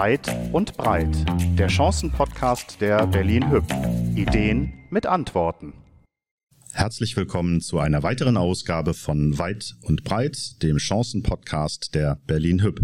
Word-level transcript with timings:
Weit 0.00 0.34
und 0.54 0.78
breit, 0.78 1.14
der 1.58 1.68
Chancen-Podcast 1.68 2.80
der 2.80 3.06
Berlin 3.06 3.50
Hüb. 3.50 3.64
Ideen 4.16 4.72
mit 4.88 5.04
Antworten. 5.04 5.74
Herzlich 6.72 7.18
willkommen 7.18 7.60
zu 7.60 7.80
einer 7.80 8.02
weiteren 8.02 8.38
Ausgabe 8.38 8.94
von 8.94 9.36
Weit 9.36 9.74
und 9.82 10.02
breit, 10.02 10.62
dem 10.62 10.78
Chancen-Podcast 10.78 11.94
der 11.94 12.18
Berlin 12.26 12.62
Hüb. 12.62 12.80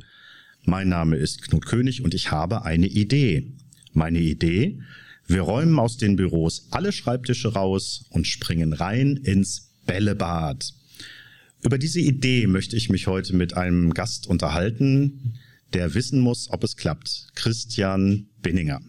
Mein 0.66 0.90
Name 0.90 1.16
ist 1.16 1.40
Knut 1.40 1.64
König 1.64 2.04
und 2.04 2.12
ich 2.12 2.32
habe 2.32 2.66
eine 2.66 2.86
Idee. 2.86 3.50
Meine 3.94 4.18
Idee? 4.18 4.82
Wir 5.26 5.40
räumen 5.40 5.78
aus 5.78 5.96
den 5.96 6.16
Büros 6.16 6.68
alle 6.70 6.92
Schreibtische 6.92 7.54
raus 7.54 8.04
und 8.10 8.26
springen 8.26 8.74
rein 8.74 9.16
ins 9.16 9.72
Bällebad. 9.86 10.74
Über 11.62 11.78
diese 11.78 12.00
Idee 12.00 12.46
möchte 12.46 12.76
ich 12.76 12.90
mich 12.90 13.06
heute 13.06 13.34
mit 13.34 13.56
einem 13.56 13.94
Gast 13.94 14.27
unterhalten, 14.27 15.38
der 15.73 15.95
wissen 15.95 16.20
muss, 16.20 16.48
ob 16.51 16.65
es 16.65 16.77
klappt. 16.77 17.29
Christian 17.34 18.29
Binninger. 18.43 18.80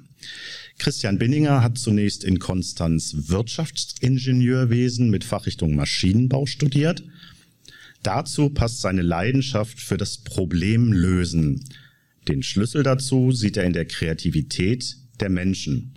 Christian 0.77 1.17
Binninger 1.17 1.63
hat 1.63 1.77
zunächst 1.77 2.23
in 2.23 2.39
Konstanz 2.39 3.15
Wirtschaftsingenieurwesen 3.27 5.09
mit 5.09 5.23
Fachrichtung 5.23 5.75
Maschinenbau 5.75 6.45
studiert. 6.45 7.03
Dazu 8.03 8.49
passt 8.49 8.81
seine 8.81 9.01
Leidenschaft 9.01 9.79
für 9.79 9.97
das 9.97 10.19
Problemlösen. 10.19 11.63
Den 12.27 12.43
Schlüssel 12.43 12.83
dazu 12.83 13.31
sieht 13.31 13.57
er 13.57 13.63
in 13.63 13.73
der 13.73 13.85
Kreativität 13.85 14.97
der 15.19 15.29
Menschen. 15.29 15.96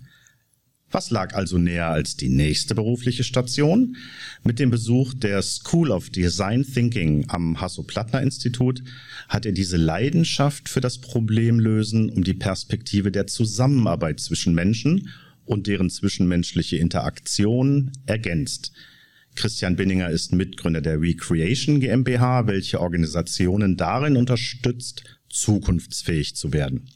Was 0.93 1.11
lag 1.11 1.35
also 1.35 1.57
näher 1.57 1.89
als 1.89 2.17
die 2.17 2.29
nächste 2.29 2.75
berufliche 2.75 3.23
Station? 3.23 3.97
Mit 4.43 4.59
dem 4.59 4.71
Besuch 4.71 5.15
der 5.15 5.41
School 5.41 5.93
of 5.93 6.11
Design 6.11 6.65
Thinking 6.65 7.27
am 7.29 7.61
Hasso-Plattner-Institut 7.61 8.83
hat 9.29 9.47
er 9.47 9.53
diese 9.53 9.77
Leidenschaft 9.77 10.69
für 10.69 10.81
das 10.81 10.99
Problemlösen 10.99 12.11
um 12.11 12.25
die 12.25 12.35
Perspektive 12.35 13.13
der 13.13 13.29
Zusammenarbeit 13.29 14.19
zwischen 14.19 14.53
Menschen 14.53 15.09
und 15.45 15.69
deren 15.69 15.91
zwischenmenschliche 15.91 16.77
Interaktion 16.79 17.93
ergänzt. 18.07 18.73
Christian 19.37 19.77
Binninger 19.77 20.11
ist 20.11 20.33
Mitgründer 20.33 20.81
der 20.81 21.01
Recreation 21.01 21.79
GmbH, 21.79 22.49
welche 22.49 22.81
Organisationen 22.81 23.77
darin 23.77 24.17
unterstützt, 24.17 25.05
zukunftsfähig 25.29 26.35
zu 26.35 26.53
werden. 26.53 26.89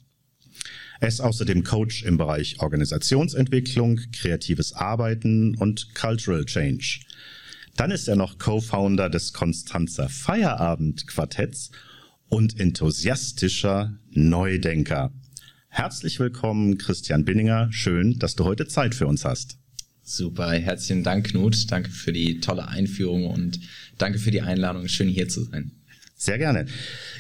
Er 1.01 1.09
ist 1.09 1.21
außerdem 1.21 1.65
Coach 1.65 2.03
im 2.05 2.17
Bereich 2.17 2.61
Organisationsentwicklung, 2.61 4.01
kreatives 4.13 4.73
Arbeiten 4.73 5.57
und 5.57 5.95
Cultural 5.95 6.45
Change. 6.45 7.01
Dann 7.77 7.91
ist 7.91 8.07
er 8.07 8.17
noch 8.17 8.39
Co-Founder 8.39 9.11
des 9.11 9.33
Konstanzer 9.33 10.09
Feierabend 10.09 11.07
Quartetts 11.07 11.73
und 12.29 12.61
enthusiastischer 12.61 13.99
Neudenker. 14.11 15.13
Herzlich 15.69 16.21
willkommen, 16.21 16.79
Christian 16.79 17.25
Binninger. 17.25 17.69
Schön, 17.73 18.19
dass 18.21 18.37
du 18.37 18.45
heute 18.45 18.69
Zeit 18.69 18.95
für 18.95 19.09
uns 19.09 19.25
hast. 19.25 19.59
Super, 20.03 20.53
herzlichen 20.53 21.03
Dank, 21.03 21.29
Knut. 21.29 21.71
Danke 21.73 21.91
für 21.91 22.13
die 22.13 22.39
tolle 22.39 22.69
Einführung 22.69 23.27
und 23.27 23.59
danke 23.99 24.19
für 24.19 24.31
die 24.31 24.43
Einladung. 24.43 24.87
Schön 24.87 25.09
hier 25.09 25.29
zu 25.29 25.45
sein. 25.45 25.73
Sehr 26.17 26.39
gerne. 26.39 26.67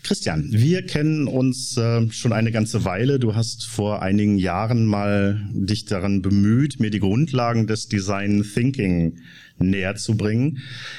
Christian, 0.04 0.46
wir 0.50 0.86
kennen 0.86 1.26
uns 1.26 1.76
äh, 1.76 2.08
schon 2.10 2.32
eine 2.32 2.52
ganze 2.52 2.84
Weile. 2.84 3.18
Du 3.18 3.34
hast 3.34 3.66
vor 3.66 4.02
einigen 4.02 4.38
Jahren 4.38 4.86
mal 4.86 5.44
dich 5.52 5.84
daran 5.84 6.22
bemüht, 6.22 6.78
mir 6.78 6.90
die 6.90 7.00
Grundlagen 7.00 7.66
des 7.66 7.88
Design 7.88 8.44
Thinking 8.44 9.18
näher 9.58 9.96
zu 9.96 10.16
bringen. 10.16 10.58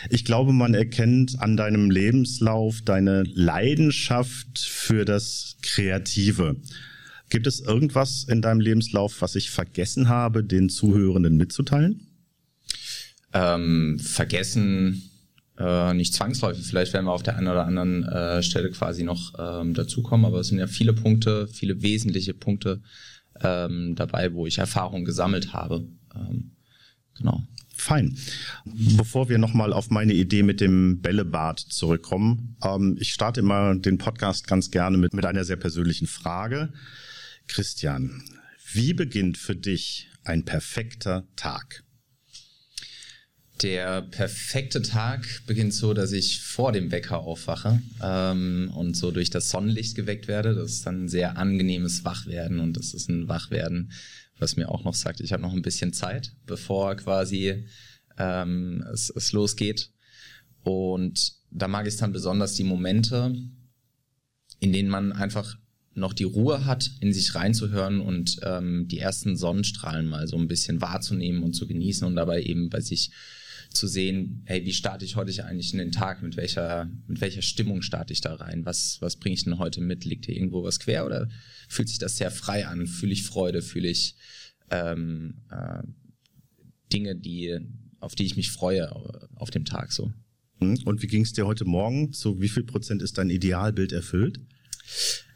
Ich 0.10 0.26
glaube, 0.26 0.52
man 0.52 0.74
erkennt 0.74 1.40
an 1.40 1.56
deinem 1.56 1.90
Lebenslauf 1.90 2.82
deine 2.82 3.24
Leidenschaft 3.34 4.60
für 4.60 5.06
das 5.06 5.56
Kreative. 5.62 6.58
Gibt 7.30 7.48
es 7.48 7.62
irgendwas 7.62 8.26
in 8.30 8.42
deinem 8.42 8.60
Lebenslauf, 8.60 9.22
was 9.22 9.36
ich 9.36 9.50
vergessen 9.50 10.10
habe, 10.10 10.44
den 10.44 10.70
Zuhörenden 10.70 11.38
mitzuteilen? 11.38 12.08
Ähm, 13.34 14.00
vergessen 14.00 15.10
äh, 15.58 15.94
nicht 15.94 16.14
zwangsläufig, 16.14 16.66
vielleicht 16.66 16.94
werden 16.94 17.06
wir 17.06 17.14
auf 17.14 17.24
der 17.24 17.38
einen 17.38 17.48
oder 17.48 17.66
anderen 17.66 18.04
äh, 18.04 18.44
Stelle 18.44 18.72
quasi 18.72 19.04
noch 19.04 19.34
ähm, 19.40 19.74
dazukommen, 19.74 20.26
aber 20.26 20.40
es 20.40 20.48
sind 20.48 20.60
ja 20.60 20.68
viele 20.68 20.94
Punkte, 20.94 21.48
viele 21.48 21.82
wesentliche 21.82 22.34
Punkte 22.34 22.82
ähm, 23.42 23.96
dabei, 23.96 24.34
wo 24.34 24.46
ich 24.48 24.58
Erfahrung 24.58 25.06
gesammelt 25.06 25.54
habe. 25.54 25.88
Ähm, 26.14 26.52
genau. 27.18 27.42
Fein. 27.78 28.18
Bevor 28.66 29.30
wir 29.30 29.38
nochmal 29.38 29.74
auf 29.74 29.90
meine 29.90 30.14
Idee 30.14 30.44
mit 30.44 30.62
dem 30.62 31.02
Bällebad 31.02 31.60
zurückkommen, 31.60 32.58
ähm, 32.64 32.98
ich 33.00 33.14
starte 33.14 33.42
immer 33.42 33.76
den 33.76 33.98
Podcast 33.98 34.48
ganz 34.48 34.72
gerne 34.72 34.98
mit, 34.98 35.14
mit 35.14 35.26
einer 35.26 35.44
sehr 35.44 35.58
persönlichen 35.58 36.08
Frage. 36.08 36.74
Christian, 37.48 38.24
wie 38.72 38.94
beginnt 38.94 39.38
für 39.38 39.56
dich 39.56 40.10
ein 40.24 40.44
perfekter 40.44 41.28
Tag? 41.36 41.85
Der 43.62 44.02
perfekte 44.02 44.82
Tag 44.82 45.26
beginnt 45.48 45.74
so, 45.74 45.94
dass 45.94 46.12
ich 46.12 46.42
vor 46.42 46.74
dem 46.74 46.92
Wecker 46.92 47.20
aufwache 47.20 47.82
ähm, 48.04 48.70
und 48.76 48.98
so 48.98 49.12
durch 49.12 49.30
das 49.30 49.50
Sonnenlicht 49.50 49.96
geweckt 49.96 50.28
werde. 50.28 50.56
Das 50.56 50.72
ist 50.72 50.86
dann 50.86 51.06
ein 51.06 51.10
sehr 51.10 51.38
angenehmes 51.38 52.04
Wachwerden 52.04 52.60
und 52.60 52.76
das 52.76 52.94
ist 52.94 53.10
ein 53.10 53.30
Wachwerden, 53.30 53.94
was 54.38 54.58
mir 54.58 54.70
auch 54.70 54.84
noch 54.84 54.94
sagt, 54.94 55.22
ich 55.22 55.32
habe 55.32 55.42
noch 55.42 55.54
ein 55.54 55.62
bisschen 55.62 55.94
Zeit, 55.94 56.34
bevor 56.46 56.96
quasi 56.96 57.66
ähm, 58.18 58.84
es, 58.92 59.10
es 59.10 59.32
losgeht. 59.32 59.90
Und 60.64 61.34
da 61.50 61.70
mag 61.70 61.88
ich 61.88 61.96
dann 61.96 62.12
besonders 62.12 62.56
die 62.56 62.64
Momente, 62.66 63.34
in 64.60 64.74
denen 64.74 64.90
man 64.90 65.14
einfach 65.14 65.58
noch 65.94 66.12
die 66.12 66.24
Ruhe 66.26 66.66
hat, 66.66 66.92
in 67.00 67.14
sich 67.14 67.36
reinzuhören 67.36 68.02
und 68.02 68.38
ähm, 68.44 68.90
die 68.90 69.00
ersten 69.00 69.38
Sonnenstrahlen 69.38 70.08
mal 70.08 70.28
so 70.28 70.38
ein 70.38 70.50
bisschen 70.50 70.82
wahrzunehmen 70.82 71.42
und 71.42 71.54
zu 71.54 71.68
genießen 71.68 72.06
und 72.06 72.18
dabei 72.18 72.44
eben 72.44 72.70
bei 72.70 72.82
sich 72.82 73.12
zu 73.76 73.88
sehen, 73.88 74.44
hey, 74.46 74.66
wie 74.66 74.74
starte 74.74 75.06
ich 75.06 75.16
heute 75.16 75.46
eigentlich 75.46 75.74
in 75.74 75.80
den 75.80 75.92
Tag? 75.92 76.22
Mit 76.22 76.38
welcher, 76.38 76.90
mit 77.08 77.22
welcher 77.22 77.42
Stimmung 77.42 77.82
starte 77.82 78.14
ich 78.14 78.22
da 78.22 78.36
rein? 78.36 78.66
Was, 78.66 78.98
was 79.02 79.18
bringe 79.18 79.36
ich 79.36 79.44
denn 79.44 79.60
heute 79.60 79.82
mit? 79.82 80.06
Liegt 80.06 80.26
hier 80.26 80.36
irgendwo 80.36 80.64
was 80.64 80.80
quer 80.80 81.06
oder 81.06 81.30
fühlt 81.68 81.90
sich 81.90 82.00
das 82.00 82.18
sehr 82.18 82.32
frei 82.32 82.68
an? 82.68 82.88
Fühle 82.88 83.14
ich 83.14 83.24
Freude? 83.24 83.62
Fühle 83.62 83.90
ich 83.90 84.16
ähm, 84.72 85.42
äh, 85.52 85.84
Dinge, 86.92 87.16
die, 87.16 87.60
auf 88.00 88.16
die 88.16 88.26
ich 88.26 88.36
mich 88.36 88.52
freue 88.52 88.92
auf 89.36 89.52
dem 89.52 89.66
Tag 89.66 89.92
so? 89.92 90.12
Hm? 90.60 90.80
Und 90.86 91.02
wie 91.02 91.08
ging 91.08 91.24
es 91.24 91.34
dir 91.34 91.46
heute 91.46 91.66
Morgen? 91.66 92.14
Zu 92.14 92.42
wie 92.42 92.50
viel 92.50 92.64
Prozent 92.64 93.02
ist 93.02 93.18
dein 93.18 93.30
Idealbild 93.30 93.92
erfüllt? 93.92 94.40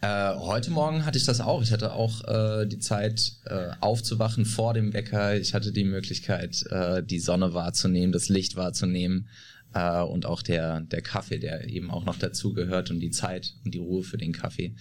Äh, 0.01 0.35
heute 0.35 0.71
Morgen 0.71 1.05
hatte 1.05 1.17
ich 1.17 1.25
das 1.25 1.41
auch. 1.41 1.61
Ich 1.61 1.73
hatte 1.73 1.91
auch 1.91 2.23
äh, 2.25 2.65
die 2.65 2.79
Zeit 2.79 3.33
äh, 3.45 3.71
aufzuwachen 3.81 4.45
vor 4.45 4.73
dem 4.73 4.93
Wecker. 4.93 5.37
Ich 5.37 5.53
hatte 5.53 5.73
die 5.73 5.83
Möglichkeit, 5.83 6.63
äh, 6.69 7.03
die 7.03 7.19
Sonne 7.19 7.53
wahrzunehmen, 7.53 8.13
das 8.13 8.29
Licht 8.29 8.55
wahrzunehmen 8.55 9.27
äh, 9.73 10.01
und 10.01 10.25
auch 10.25 10.41
der, 10.41 10.81
der 10.81 11.01
Kaffee, 11.01 11.37
der 11.37 11.67
eben 11.67 11.91
auch 11.91 12.05
noch 12.05 12.17
dazu 12.17 12.53
gehört 12.53 12.91
und 12.91 13.01
die 13.01 13.11
Zeit 13.11 13.55
und 13.65 13.73
die 13.73 13.79
Ruhe 13.79 14.03
für 14.03 14.17
den 14.17 14.31
Kaffee 14.31 14.73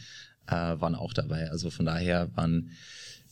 äh, 0.47 0.53
waren 0.53 0.95
auch 0.95 1.13
dabei. 1.13 1.51
Also 1.51 1.71
von 1.71 1.87
daher 1.87 2.31
waren 2.37 2.71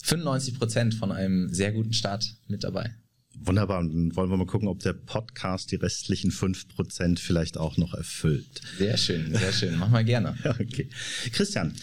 95 0.03 0.59
Prozent 0.59 0.95
von 0.95 1.13
einem 1.13 1.55
sehr 1.55 1.71
guten 1.71 1.93
Start 1.93 2.35
mit 2.49 2.65
dabei. 2.65 2.97
Wunderbar. 3.41 3.83
dann 3.83 4.15
wollen 4.17 4.31
wir 4.31 4.37
mal 4.37 4.47
gucken, 4.47 4.69
ob 4.69 4.81
der 4.81 4.93
Podcast 4.93 5.71
die 5.71 5.77
restlichen 5.77 6.31
fünf 6.31 6.69
Prozent 6.69 7.21
vielleicht 7.21 7.59
auch 7.59 7.77
noch 7.77 7.95
erfüllt. 7.95 8.61
Sehr 8.79 8.97
schön, 8.97 9.35
sehr 9.35 9.53
schön. 9.53 9.77
Mach 9.79 9.89
mal 9.89 10.05
gerne. 10.05 10.37
okay. 10.45 10.89
Christian, 11.33 11.75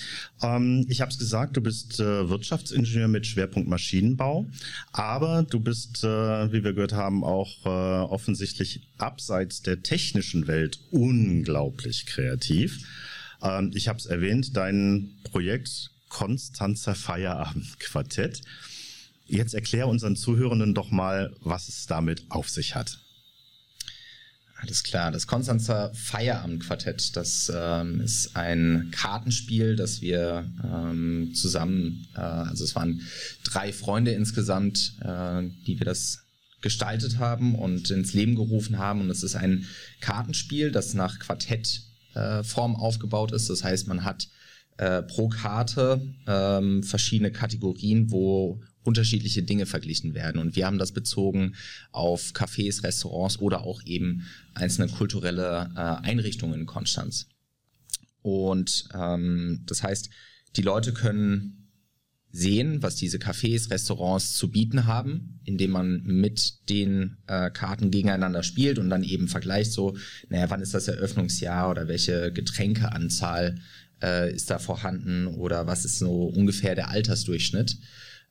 ähm, 0.42 0.86
ich 0.90 1.02
habe 1.02 1.12
es 1.12 1.18
gesagt, 1.18 1.56
du 1.56 1.62
bist 1.62 2.00
äh, 2.00 2.30
Wirtschaftsingenieur 2.30 3.08
mit 3.08 3.26
Schwerpunkt 3.28 3.70
Maschinenbau, 3.70 4.46
aber 4.92 5.44
du 5.44 5.60
bist, 5.60 6.04
äh, 6.04 6.52
wie 6.52 6.64
wir 6.64 6.74
gehört 6.74 6.94
haben, 6.94 7.24
auch 7.24 7.66
äh, 7.66 7.70
offensichtlich 7.70 8.88
abseits 8.98 9.62
der 9.62 9.84
technischen 9.84 10.48
Welt 10.48 10.80
unglaublich 10.92 12.06
kreativ. 12.06 12.86
Ähm, 13.42 13.72
ich 13.74 13.88
habe 13.88 14.00
es 14.00 14.06
erwähnt, 14.06 14.56
dein 14.58 15.12
Projekt 15.24 15.92
Konstanzer 16.10 16.94
Feierabend 16.94 17.80
Quartett 17.80 18.42
Jetzt 19.26 19.54
erklär 19.54 19.88
unseren 19.88 20.16
Zuhörenden 20.16 20.74
doch 20.74 20.92
mal, 20.92 21.36
was 21.42 21.68
es 21.70 21.86
damit 21.86 22.26
auf 22.30 22.50
sich 22.50 22.76
hat. 22.76 23.00
Alles 24.64 24.84
klar, 24.84 25.12
das 25.12 25.28
Konstanzer 25.28 25.94
Feierabendquartett, 25.94 27.18
das 27.18 27.52
ähm, 27.54 28.00
ist 28.00 28.38
ein 28.38 28.92
Kartenspiel, 28.92 29.76
das 29.76 30.02
wir 30.02 30.50
ähm, 30.64 31.34
zusammen, 31.36 32.08
äh, 32.16 32.22
also 32.22 32.64
es 32.64 32.74
waren 32.74 33.02
drei 33.44 33.74
Freunde 33.74 34.12
insgesamt, 34.12 34.96
äh, 35.02 35.44
die 35.68 35.80
wir 35.80 35.86
das 35.86 36.24
gestaltet 36.62 37.20
haben 37.20 37.56
und 37.56 37.92
ins 37.92 38.14
Leben 38.14 38.36
gerufen 38.36 38.78
haben. 38.78 39.02
Und 39.02 39.10
es 39.10 39.22
ist 39.22 39.36
ein 39.36 39.68
Kartenspiel, 40.00 40.72
das 40.72 40.94
nach 40.94 41.20
Quartettform 41.20 42.74
äh, 42.74 42.78
aufgebaut 42.78 43.34
ist. 43.34 43.50
Das 43.50 43.66
heißt, 43.66 43.88
man 43.88 44.06
hat 44.06 44.30
äh, 44.78 45.04
pro 45.04 45.28
Karte 45.28 46.02
ähm, 46.26 46.84
verschiedene 46.84 47.32
Kategorien, 47.32 48.12
wo 48.12 48.62
unterschiedliche 48.84 49.44
Dinge 49.44 49.66
verglichen 49.66 50.14
werden. 50.14 50.40
Und 50.40 50.56
wir 50.56 50.66
haben 50.66 50.78
das 50.78 50.92
bezogen 50.92 51.56
auf 51.92 52.32
Cafés, 52.34 52.84
Restaurants 52.84 53.40
oder 53.40 53.62
auch 53.62 53.82
eben 53.86 54.28
einzelne 54.54 54.90
kulturelle 54.90 55.72
äh, 55.76 55.80
Einrichtungen 55.80 56.62
in 56.62 56.66
Konstanz. 56.66 57.28
Und 58.22 58.86
ähm, 58.94 59.64
das 59.66 59.84
heißt, 59.84 60.10
die 60.56 60.62
Leute 60.62 60.94
können 60.94 61.64
sehen, 62.36 62.82
was 62.82 62.96
diese 62.96 63.20
Cafés, 63.20 63.70
Restaurants 63.70 64.34
zu 64.34 64.50
bieten 64.50 64.88
haben, 64.88 65.40
indem 65.46 65.72
man 65.72 66.02
mit 66.04 66.68
den 66.68 67.18
äh, 67.28 67.52
Karten 67.52 67.92
gegeneinander 67.92 68.42
spielt 68.42 68.80
und 68.80 68.90
dann 68.90 69.04
eben 69.04 69.28
vergleicht 69.28 69.72
so, 69.72 69.96
naja, 70.30 70.50
wann 70.50 70.62
ist 70.62 70.74
das 70.74 70.88
Eröffnungsjahr 70.88 71.70
oder 71.70 71.88
welche 71.88 72.34
Getränkeanzahl 72.34 73.60
äh, 74.02 74.34
ist 74.34 74.50
da 74.50 74.58
vorhanden 74.58 75.28
oder 75.28 75.68
was 75.68 75.86
ist 75.86 76.00
so 76.00 76.26
ungefähr 76.26 76.74
der 76.74 76.90
Altersdurchschnitt 76.90 77.78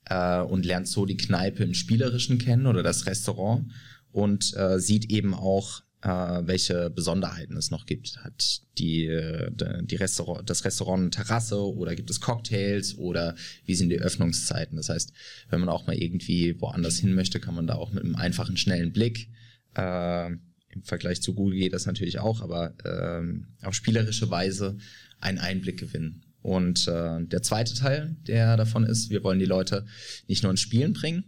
äh, 0.06 0.40
und 0.40 0.64
lernt 0.64 0.88
so 0.88 1.06
die 1.06 1.16
Kneipe 1.16 1.64
im 1.64 1.74
Spielerischen 1.74 2.38
kennen 2.38 2.66
oder 2.66 2.82
das 2.82 3.06
Restaurant 3.06 3.70
und 4.10 4.56
äh, 4.56 4.78
sieht 4.78 5.10
eben 5.10 5.34
auch, 5.34 5.82
äh, 6.02 6.08
welche 6.08 6.90
Besonderheiten 6.90 7.56
es 7.56 7.70
noch 7.70 7.86
gibt. 7.86 8.18
Hat 8.18 8.62
die, 8.78 9.06
äh, 9.06 9.50
die 9.82 9.96
Restaurant, 9.96 10.48
das 10.48 10.64
Restaurant 10.64 11.00
eine 11.00 11.10
Terrasse 11.10 11.60
oder 11.60 11.94
gibt 11.94 12.10
es 12.10 12.20
Cocktails 12.20 12.98
oder 12.98 13.34
wie 13.64 13.74
sind 13.74 13.90
die 13.90 14.00
Öffnungszeiten? 14.00 14.76
Das 14.76 14.88
heißt, 14.88 15.12
wenn 15.50 15.60
man 15.60 15.68
auch 15.68 15.86
mal 15.86 15.96
irgendwie 15.96 16.60
woanders 16.60 16.98
hin 16.98 17.14
möchte, 17.14 17.40
kann 17.40 17.54
man 17.54 17.66
da 17.66 17.74
auch 17.74 17.92
mit 17.92 18.04
einem 18.04 18.16
einfachen, 18.16 18.56
schnellen 18.56 18.92
Blick 18.92 19.28
äh, 19.76 20.30
im 20.72 20.82
Vergleich 20.84 21.20
zu 21.20 21.34
Google 21.34 21.58
geht 21.58 21.74
das 21.74 21.86
natürlich 21.86 22.18
auch, 22.18 22.40
aber 22.40 22.74
ähm, 22.84 23.48
auf 23.62 23.74
spielerische 23.74 24.30
Weise 24.30 24.78
einen 25.20 25.38
Einblick 25.38 25.78
gewinnen. 25.78 26.24
Und 26.42 26.88
äh, 26.88 27.24
der 27.24 27.42
zweite 27.42 27.74
Teil, 27.74 28.16
der 28.26 28.56
davon 28.56 28.84
ist, 28.84 29.10
wir 29.10 29.22
wollen 29.22 29.38
die 29.38 29.44
Leute 29.44 29.86
nicht 30.26 30.42
nur 30.42 30.50
ins 30.50 30.60
Spielen 30.60 30.92
bringen, 30.92 31.24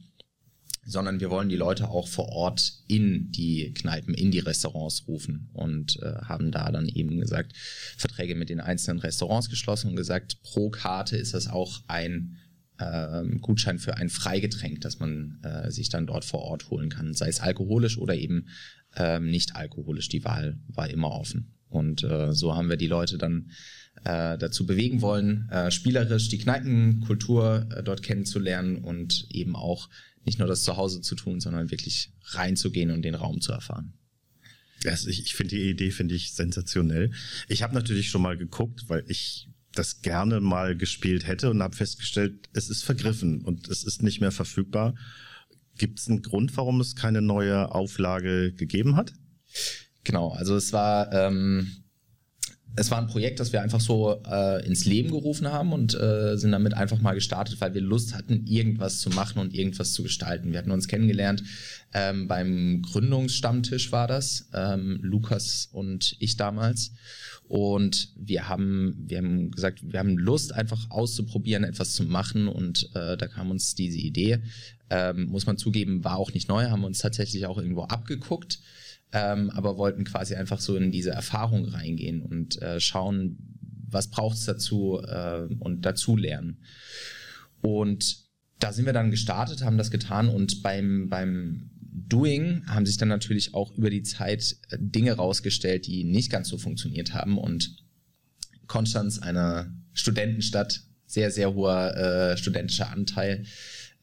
sondern 0.85 1.21
wir 1.21 1.31
wollen 1.31 1.49
die 1.49 1.57
Leute 1.57 1.89
auch 1.89 2.09
vor 2.09 2.29
Ort 2.31 2.73
in 2.89 3.31
die 3.31 3.73
Kneipen, 3.73 4.13
in 4.15 4.31
die 4.31 4.41
Restaurants 4.41 5.07
rufen 5.07 5.49
und 5.53 5.99
äh, 6.03 6.17
haben 6.23 6.51
da 6.51 6.71
dann 6.71 6.89
eben 6.89 7.19
gesagt, 7.19 7.57
Verträge 7.97 8.35
mit 8.35 8.51
den 8.51 8.61
einzelnen 8.61 8.99
Restaurants 8.99 9.49
geschlossen 9.49 9.91
und 9.91 9.97
gesagt, 9.97 10.43
pro 10.43 10.71
Karte 10.71 11.17
ist 11.17 11.33
das 11.33 11.49
auch 11.49 11.81
ein 11.87 12.37
äh, 12.79 13.25
Gutschein 13.41 13.79
für 13.79 13.97
ein 13.97 14.11
Freigetränk, 14.11 14.81
das 14.81 14.99
man 14.99 15.39
äh, 15.43 15.71
sich 15.71 15.89
dann 15.89 16.07
dort 16.07 16.25
vor 16.25 16.41
Ort 16.41 16.71
holen 16.71 16.91
kann, 16.91 17.15
sei 17.15 17.29
es 17.29 17.41
alkoholisch 17.41 17.99
oder 17.99 18.15
eben 18.15 18.49
ähm, 18.97 19.31
nicht 19.31 19.57
alkoholisch. 19.57 20.09
Die 20.09 20.25
Wahl 20.25 20.59
war 20.69 20.91
immer 20.91 21.13
offen. 21.13 21.55
Und 21.69 22.05
äh, 22.05 22.33
so 22.33 22.55
haben 22.55 22.69
wir 22.69 22.77
die 22.77 22.87
Leute 22.87 23.19
dann 23.19 23.51
äh, 24.05 24.37
dazu 24.38 24.67
bewegen 24.67 25.00
wollen, 25.00 25.49
äh, 25.50 25.70
spielerisch 25.70 26.29
die 26.29 26.38
Kneipenkultur 26.38 27.67
äh, 27.70 27.82
dort 27.82 28.02
kennenzulernen 28.02 28.79
und 28.79 29.26
eben 29.31 29.56
auch 29.56 29.88
nicht 30.25 30.38
nur 30.38 30.49
das 30.49 30.62
zu 30.62 30.76
Hause 30.76 31.00
zu 31.00 31.14
tun, 31.14 31.41
sondern 31.41 31.70
wirklich 31.70 32.12
reinzugehen 32.25 32.91
und 32.91 33.02
den 33.02 33.14
Raum 33.14 33.41
zu 33.41 33.52
erfahren. 33.52 33.94
Also 34.87 35.08
ich, 35.08 35.23
ich 35.23 35.35
finde 35.35 35.56
die 35.56 35.70
Idee 35.70 35.91
finde 35.91 36.14
ich 36.14 36.32
sensationell. 36.32 37.12
Ich 37.49 37.62
habe 37.62 37.75
natürlich 37.75 38.11
schon 38.11 38.23
mal 38.23 38.37
geguckt, 38.37 38.85
weil 38.88 39.05
ich 39.08 39.49
das 39.75 40.02
gerne 40.02 40.41
mal 40.41 40.76
gespielt 40.76 41.26
hätte 41.26 41.50
und 41.50 41.62
habe 41.62 41.76
festgestellt, 41.76 42.49
es 42.52 42.70
ist 42.70 42.85
vergriffen 42.85 43.43
und 43.43 43.69
es 43.69 43.85
ist 43.85 44.02
nicht 44.02 44.20
mehr 44.20 44.32
verfügbar. 44.32 44.94
Gibt 45.79 45.99
es 45.99 46.08
einen 46.08 46.23
Grund, 46.23 46.56
warum 46.56 46.81
es 46.81 46.94
keine 46.94 47.23
neue 47.23 47.75
Auflage 47.75 48.52
gegeben 48.52 48.96
hat? 48.96 49.12
Genau, 50.05 50.31
also 50.31 50.56
es 50.56 50.73
war 50.73 51.12
ähm, 51.12 51.84
es 52.76 52.91
war 52.91 52.99
ein 52.99 53.06
Projekt, 53.06 53.41
das 53.41 53.53
wir 53.53 53.62
einfach 53.62 53.81
so 53.81 54.21
äh, 54.26 54.67
ins 54.67 54.85
Leben 54.85 55.11
gerufen 55.11 55.50
haben 55.50 55.73
und 55.73 55.94
äh, 55.94 56.37
sind 56.37 56.53
damit 56.53 56.75
einfach 56.75 57.00
mal 57.00 57.15
gestartet, 57.15 57.61
weil 57.61 57.75
wir 57.75 57.81
Lust 57.81 58.15
hatten, 58.15 58.47
irgendwas 58.47 59.00
zu 59.00 59.11
machen 59.11 59.38
und 59.38 59.55
irgendwas 59.55 59.93
zu 59.93 60.03
gestalten. 60.03 60.53
Wir 60.53 60.59
hatten 60.59 60.73
uns 60.73 60.88
kennengelernt 60.88 61.43
ähm, 61.94 62.26
beim 62.26 62.82
Gründungsstammtisch 62.82 63.93
war 63.93 64.09
das, 64.09 64.49
ähm, 64.53 64.99
Lukas 65.00 65.69
und 65.71 66.17
ich 66.19 66.37
damals. 66.37 66.91
Und 67.47 68.12
wir 68.17 68.49
haben, 68.49 69.05
wir 69.06 69.19
haben 69.19 69.53
gesagt, 69.53 69.81
wir 69.85 70.00
haben 70.00 70.19
Lust, 70.19 70.53
einfach 70.53 70.91
auszuprobieren, 70.91 71.62
etwas 71.62 71.93
zu 71.93 72.03
machen. 72.03 72.49
Und 72.49 72.91
äh, 72.94 73.17
da 73.17 73.29
kam 73.29 73.53
uns 73.53 73.77
diese 73.77 73.99
Idee. 73.99 74.41
Ähm, 74.91 75.27
muss 75.27 75.47
man 75.47 75.56
zugeben, 75.56 76.03
war 76.03 76.17
auch 76.17 76.35
nicht 76.35 76.49
neu, 76.49 76.65
haben 76.69 76.85
uns 76.85 76.99
tatsächlich 76.99 77.47
auch 77.47 77.59
irgendwo 77.59 77.85
abgeguckt 77.85 78.59
ähm, 79.15 79.51
aber 79.51 79.79
wollten 79.79 80.05
quasi 80.05 80.35
einfach 80.35 80.61
so 80.61 80.77
in 80.77 80.91
diese 80.91 81.11
Erfahrung 81.11 81.67
reingehen 81.67 82.21
und 82.21 82.61
äh, 82.61 82.81
schauen, 82.81 83.39
was 83.89 84.11
braucht 84.11 84.37
es 84.37 84.45
dazu 84.45 85.01
äh, 85.01 85.47
und 85.61 85.83
dazu 85.87 86.17
lernen. 86.17 86.59
Und 87.63 88.25
da 88.59 88.73
sind 88.73 88.87
wir 88.87 88.93
dann 88.93 89.13
gestartet, 89.13 89.63
haben 89.63 89.79
das 89.79 89.93
getan 89.93 90.29
und 90.29 90.63
beim, 90.63 91.09
beim 91.09 91.71
Doing 91.81 92.67
haben 92.67 92.87
sich 92.87 92.97
dann 92.97 93.09
natürlich 93.09 93.55
auch 93.55 93.73
über 93.77 93.89
die 93.89 94.03
Zeit 94.03 94.57
äh, 94.71 94.79
Dinge 94.81 95.13
rausgestellt, 95.13 95.87
die 95.87 96.03
nicht 96.03 96.31
ganz 96.31 96.49
so 96.49 96.59
funktioniert 96.59 97.15
haben 97.15 97.39
und 97.39 97.77
Konstanz, 98.67 99.21
eine 99.21 99.73
Studentenstadt, 99.93 100.81
sehr, 101.07 101.31
sehr 101.31 101.55
hoher 101.55 101.97
äh, 101.97 102.37
studentischer 102.37 102.91
Anteil, 102.91 103.45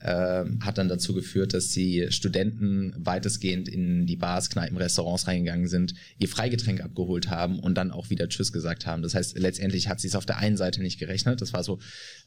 äh, 0.04 0.46
hat 0.62 0.78
dann 0.78 0.90
dazu 0.90 1.14
geführt, 1.14 1.54
dass 1.54 1.70
die 1.70 2.08
Studenten 2.10 2.94
weitestgehend 2.98 3.68
in 3.68 4.06
die 4.06 4.16
Bars, 4.16 4.50
Kneipen, 4.50 4.78
Restaurants 4.78 5.28
reingegangen 5.28 5.68
sind, 5.68 5.94
ihr 6.18 6.28
Freigetränk 6.28 6.82
abgeholt 6.82 7.30
haben 7.30 7.60
und 7.60 7.76
dann 7.76 7.92
auch 7.92 8.10
wieder 8.10 8.28
Tschüss 8.28 8.52
gesagt 8.52 8.86
haben. 8.86 9.02
Das 9.02 9.16
heißt, 9.16 9.38
letztendlich 9.38 9.88
hat 9.88 10.00
sie 10.00 10.08
es 10.08 10.16
auf 10.16 10.26
der 10.26 10.38
einen 10.38 10.58
Seite 10.58 10.82
nicht 10.82 11.00
gerechnet. 11.00 11.42
Das 11.42 11.54
war 11.54 11.64
so 11.64 11.80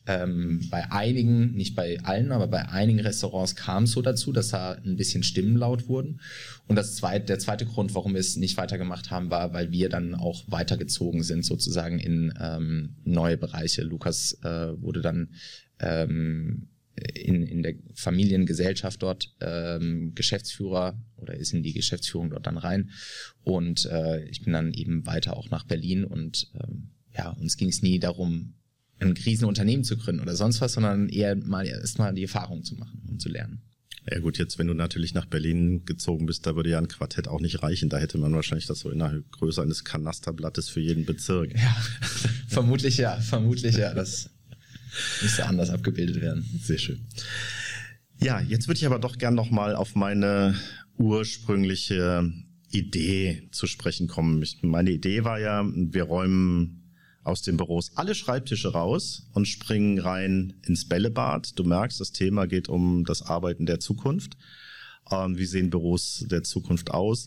ähm, 0.06 0.61
bei 0.71 0.91
einigen, 0.91 1.53
nicht 1.55 1.75
bei 1.75 1.99
allen, 2.03 2.32
aber 2.32 2.47
bei 2.47 2.69
einigen 2.69 3.00
Restaurants 3.00 3.56
kam 3.56 3.85
es 3.85 3.93
so 3.93 4.03
dazu, 4.03 4.32
dass 4.32 4.49
da 4.49 4.73
ein 4.73 4.97
bisschen 4.97 5.23
Stimmen 5.23 5.56
laut 5.56 5.88
wurden. 5.88 6.21
Und 6.67 6.76
das 6.76 6.97
zweite, 6.97 7.26
der 7.26 7.38
zweite 7.38 7.67
Grund, 7.67 7.94
warum 7.94 8.15
wir 8.15 8.21
es 8.21 8.37
nicht 8.37 8.56
weitergemacht 8.56 9.11
haben, 9.11 9.31
war, 9.31 9.53
weil 9.53 9.73
wir 9.73 9.88
dann 9.88 10.15
auch 10.15 10.44
weitergezogen 10.47 11.23
sind, 11.23 11.44
sozusagen 11.44 11.99
in 11.99 12.32
ähm, 12.41 12.97
neue 13.05 13.37
Bereiche. 13.37 13.82
Lukas 13.82 14.38
äh, 14.43 14.81
wurde 14.81 15.00
dann 15.00 15.31
ähm, 15.81 16.69
in, 16.96 17.43
in 17.43 17.62
der 17.62 17.75
Familiengesellschaft 17.94 19.02
dort 19.02 19.35
ähm, 19.41 20.14
Geschäftsführer 20.14 20.99
oder 21.17 21.35
ist 21.35 21.52
in 21.52 21.62
die 21.62 21.73
Geschäftsführung 21.73 22.31
dort 22.31 22.46
dann 22.46 22.58
rein. 22.58 22.91
Und 23.43 23.87
äh, 23.87 24.25
ich 24.26 24.43
bin 24.43 24.52
dann 24.52 24.73
eben 24.73 25.06
weiter 25.06 25.37
auch 25.37 25.50
nach 25.50 25.64
Berlin 25.64 26.05
und 26.05 26.50
ähm, 26.55 26.91
ja, 27.17 27.31
uns 27.31 27.56
ging 27.56 27.69
es 27.69 27.82
nie 27.82 27.99
darum, 27.99 28.55
ein 29.00 29.14
Krisenunternehmen 29.14 29.85
zu 29.85 29.96
gründen 29.96 30.23
oder 30.23 30.37
sonst 30.37 30.61
was, 30.61 30.75
sondern 30.75 31.08
eher 31.08 31.35
mal 31.37 31.67
erstmal 31.67 32.14
die 32.14 32.23
Erfahrung 32.23 32.62
zu 32.62 32.76
machen 32.76 33.02
und 33.08 33.20
zu 33.20 33.29
lernen. 33.29 33.62
Ja 34.11 34.19
gut, 34.19 34.37
jetzt 34.37 34.58
wenn 34.58 34.67
du 34.67 34.75
natürlich 34.75 35.14
nach 35.14 35.25
Berlin 35.25 35.87
gezogen 35.87 36.26
bist, 36.26 36.47
da 36.47 36.55
würde 36.56 36.70
ja 36.70 36.79
ein 36.79 36.88
Quartett 36.88 37.26
auch 37.26 37.40
nicht 37.40 37.62
reichen. 37.62 37.88
Da 37.88 37.97
hätte 37.99 38.19
man 38.19 38.35
wahrscheinlich 38.35 38.67
das 38.67 38.81
so 38.81 38.90
in 38.90 38.99
der 38.99 39.23
Größe 39.31 39.62
eines 39.62 39.82
Kanasterblattes 39.82 40.69
für 40.69 40.81
jeden 40.81 41.06
Bezirk. 41.06 41.55
Ja, 41.55 41.76
vermutlich 42.49 42.99
ja, 42.99 43.16
vermutlich 43.16 43.76
ja. 43.76 43.95
Das 43.95 44.30
Müsste 45.23 45.47
anders 45.47 45.71
abgebildet 45.71 46.21
werden. 46.21 46.45
Sehr 46.63 46.79
schön. 46.79 47.07
Ja, 48.21 48.41
jetzt 48.41 48.69
würde 48.69 48.79
ich 48.79 48.87
aber 48.87 48.99
doch 48.99 49.19
gern 49.19 49.35
nochmal 49.35 49.75
auf 49.75 49.95
meine 49.95 50.55
ursprüngliche 50.97 52.33
Idee 52.71 53.49
zu 53.53 53.67
sprechen 53.67 54.09
kommen. 54.09 54.43
Ich, 54.43 54.63
meine 54.63 54.91
Idee 54.91 55.25
war 55.25 55.39
ja, 55.39 55.65
wir 55.65 56.05
räumen 56.05 56.93
aus 57.23 57.43
den 57.43 57.57
Büros 57.57 57.93
alle 57.97 58.15
Schreibtische 58.15 58.73
raus 58.73 59.29
und 59.33 59.49
springen 59.49 59.99
rein 59.99 60.55
ins 60.67 60.87
Bällebad. 60.89 61.59
Du 61.59 61.65
merkst, 61.65 62.01
das 62.01 62.13
Thema 62.13 62.47
geht 62.47 62.69
um 62.69 63.05
das 63.05 63.23
Arbeiten 63.23 63.67
der 63.67 63.81
Zukunft. 63.81 64.37
Ähm, 65.11 65.39
wie 65.39 65.47
sehen 65.47 65.71
Büros 65.71 66.25
der 66.31 66.43
Zukunft 66.43 66.91
aus? 66.91 67.27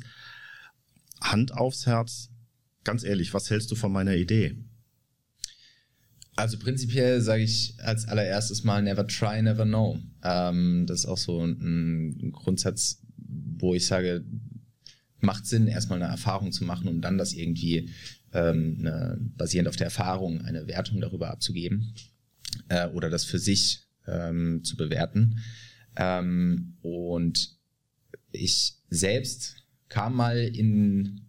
Hand 1.22 1.54
aufs 1.54 1.86
Herz. 1.88 2.30
Ganz 2.84 3.04
ehrlich, 3.04 3.34
was 3.34 3.50
hältst 3.50 3.72
du 3.72 3.76
von 3.76 3.92
meiner 3.92 4.16
Idee? 4.16 4.56
Also 6.38 6.60
prinzipiell 6.60 7.20
sage 7.22 7.42
ich 7.42 7.74
als 7.80 8.08
allererstes 8.08 8.64
mal 8.64 8.84
never 8.84 9.08
try, 9.08 9.42
never 9.42 9.66
know. 9.66 10.00
Ähm, 10.24 10.86
das 10.88 11.00
ist 11.00 11.06
auch 11.08 11.18
so 11.18 11.44
ein, 11.44 12.32
Grundsatz, 12.32 13.02
wo 13.18 13.74
ich 13.74 13.88
sage, 13.88 14.24
macht 15.20 15.48
Sinn, 15.48 15.66
erstmal 15.66 16.00
eine 16.02 16.12
Erfahrung 16.12 16.52
zu 16.52 16.64
machen 16.64 16.88
und 16.90 17.02
dann 17.02 17.18
das 17.18 17.34
irgendwie 17.34 17.90
ähm, 18.34 18.78
eine, 18.80 19.18
basierend 19.36 19.68
auf 19.68 19.78
der 19.78 19.86
Erfahrung 19.86 20.42
eine 20.42 20.68
Wertung 20.68 21.02
darüber 21.02 21.32
abzugeben 21.32 21.96
äh, 22.70 22.88
oder 22.90 23.10
das 23.10 23.26
für 23.26 23.40
sich 23.40 23.88
ähm, 24.06 24.64
zu 24.64 24.78
bewerten. 24.78 25.40
Ähm, 25.96 26.78
und 26.82 27.58
ich 28.32 28.76
selbst 28.92 29.56
kam 29.90 30.16
mal 30.16 30.38
in 30.38 31.27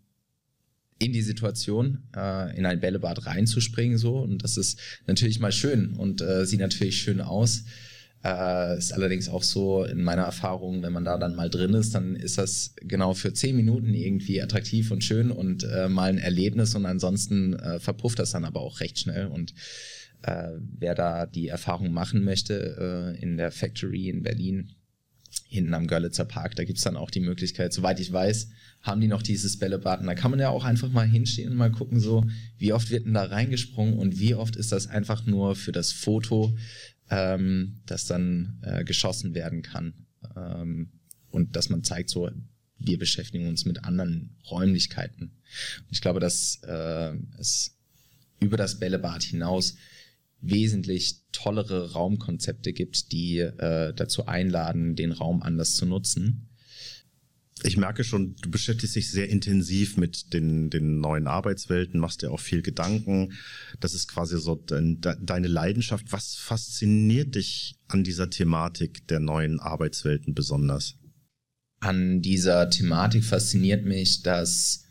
in 0.99 1.13
die 1.13 1.23
Situation, 1.23 2.03
äh, 2.17 2.57
in 2.57 2.67
ein 2.67 2.81
Bällebad 2.81 3.27
reinzuspringen 3.27 3.99
so 3.99 4.19
und 4.19 4.43
das 4.43 4.57
ist 4.57 4.79
natürlich 5.07 5.41
mal 5.41 5.53
schön 5.53 5.95
und 5.95 6.21
äh, 6.21 6.45
sieht 6.45 6.61
natürlich 6.61 6.97
schön 7.01 7.21
aus. 7.21 7.65
Äh, 8.25 8.79
ist 8.79 8.93
allerdings 8.93 9.29
auch 9.29 9.45
so 9.45 9.85
in 9.85 10.03
meiner 10.03 10.25
Erfahrung, 10.25 10.83
wenn 10.83 10.93
man 10.93 11.05
da 11.05 11.19
dann 11.19 11.37
mal 11.37 11.49
drin 11.49 11.75
ist, 11.75 11.95
dann 11.95 12.17
ist 12.17 12.37
das 12.37 12.75
genau 12.81 13.15
für 13.15 13.33
zehn 13.33 13.55
Minuten 13.55 13.95
irgendwie 13.95 14.43
attraktiv 14.43 14.91
und 14.91 15.05
schön 15.05 15.31
und 15.31 15.63
äh, 15.63 15.89
mal 15.89 16.11
ein 16.11 16.19
Erlebnis 16.19 16.75
und 16.75 16.85
ansonsten 16.85 17.55
äh, 17.55 17.79
verpufft 17.79 18.19
das 18.19 18.33
dann 18.33 18.45
aber 18.45 18.61
auch 18.61 18.81
recht 18.81 18.99
schnell 18.99 19.27
und 19.29 19.55
äh, 20.23 20.49
wer 20.79 20.97
da 20.97 21.27
die 21.27 21.47
Erfahrung 21.47 21.93
machen 21.93 22.25
möchte 22.25 23.15
äh, 23.17 23.23
in 23.23 23.37
der 23.37 23.53
Factory 23.53 24.09
in 24.09 24.23
Berlin, 24.25 24.73
hinten 25.49 25.75
am 25.75 25.87
Görlitzer 25.87 26.25
Park. 26.25 26.57
Da 26.57 26.65
gibt's 26.65 26.83
dann 26.83 26.97
auch 26.97 27.11
die 27.11 27.21
Möglichkeit, 27.21 27.73
soweit 27.73 28.01
ich 28.01 28.13
weiß, 28.13 28.49
haben 28.83 29.01
die 29.01 29.09
noch 29.09 29.23
dieses 29.23 29.59
Bällebad. 29.59 30.01
Und 30.01 30.07
da 30.07 30.15
kann 30.15 30.31
man 30.31 30.41
ja 30.41 30.51
auch 30.51 30.65
einfach 30.65 30.91
mal 30.91 31.07
hinstehen 31.07 31.51
und 31.51 31.57
mal 31.57 31.73
gucken, 31.73 32.01
so, 32.01 32.25
wie 32.59 32.73
oft 32.73 32.91
wird 32.91 33.07
denn 33.07 33.15
da 33.15 33.25
reingesprungen 33.25 33.95
und 33.95 34.19
wie 34.19 34.35
oft 34.35 34.57
ist 34.57 34.73
das 34.73 34.87
einfach 34.87 35.27
nur 35.27 35.57
für 35.57 35.73
das 35.73 35.93
Foto 35.93 36.57
ähm, 37.11 37.81
das 37.87 38.05
dann 38.05 38.59
äh, 38.63 38.85
geschossen 38.85 39.35
werden 39.35 39.63
kann. 39.63 39.95
Ähm, 40.37 40.91
und 41.31 41.57
dass 41.57 41.69
man 41.69 41.85
zeigt, 41.85 42.11
so, 42.11 42.31
wir 42.79 42.99
beschäftigen 42.99 43.49
uns 43.49 43.65
mit 43.65 43.85
anderen 43.85 44.37
Räumlichkeiten. 44.51 45.33
ich 45.91 46.01
glaube, 46.01 46.21
dass 46.21 46.61
äh, 46.63 47.15
es 47.39 47.77
über 48.41 48.57
das 48.57 48.79
Bällebad 48.79 49.23
hinaus 49.23 49.77
wesentlich 50.41 51.23
tollere 51.33 51.93
Raumkonzepte 51.93 52.73
gibt, 52.73 53.11
die 53.11 53.39
äh, 53.39 53.93
dazu 53.95 54.27
einladen, 54.27 54.95
den 54.95 55.11
Raum 55.11 55.43
anders 55.43 55.75
zu 55.75 55.87
nutzen. 55.87 56.48
Ich 57.65 57.77
merke 57.77 58.05
schon, 58.05 58.37
du 58.37 58.51
beschäftigst 58.51 58.95
dich 58.95 59.11
sehr 59.11 59.29
intensiv 59.29 59.97
mit 59.97 60.33
den, 60.33 60.71
den 60.71 61.01
neuen 61.01 61.27
Arbeitswelten, 61.27 61.99
machst 61.99 62.23
dir 62.23 62.31
auch 62.31 62.41
viel 62.41 62.63
Gedanken. 62.63 63.33
Das 63.81 63.95
ist 63.95 64.07
quasi 64.09 64.39
so 64.39 64.55
dein, 64.55 65.01
deine 65.01 65.49
Leidenschaft. 65.49 66.13
Was 66.13 66.37
fasziniert 66.37 67.35
dich 67.35 67.77
an 67.89 68.05
dieser 68.05 68.31
Thematik 68.31 69.07
der 69.09 69.21
neuen 69.21 69.59
Arbeitswelten 69.61 70.35
besonders? 70.35 70.95
An 71.81 72.23
dieser 72.23 72.71
Thematik 72.71 73.25
fasziniert 73.25 73.85
mich, 73.85 74.23
dass 74.23 74.85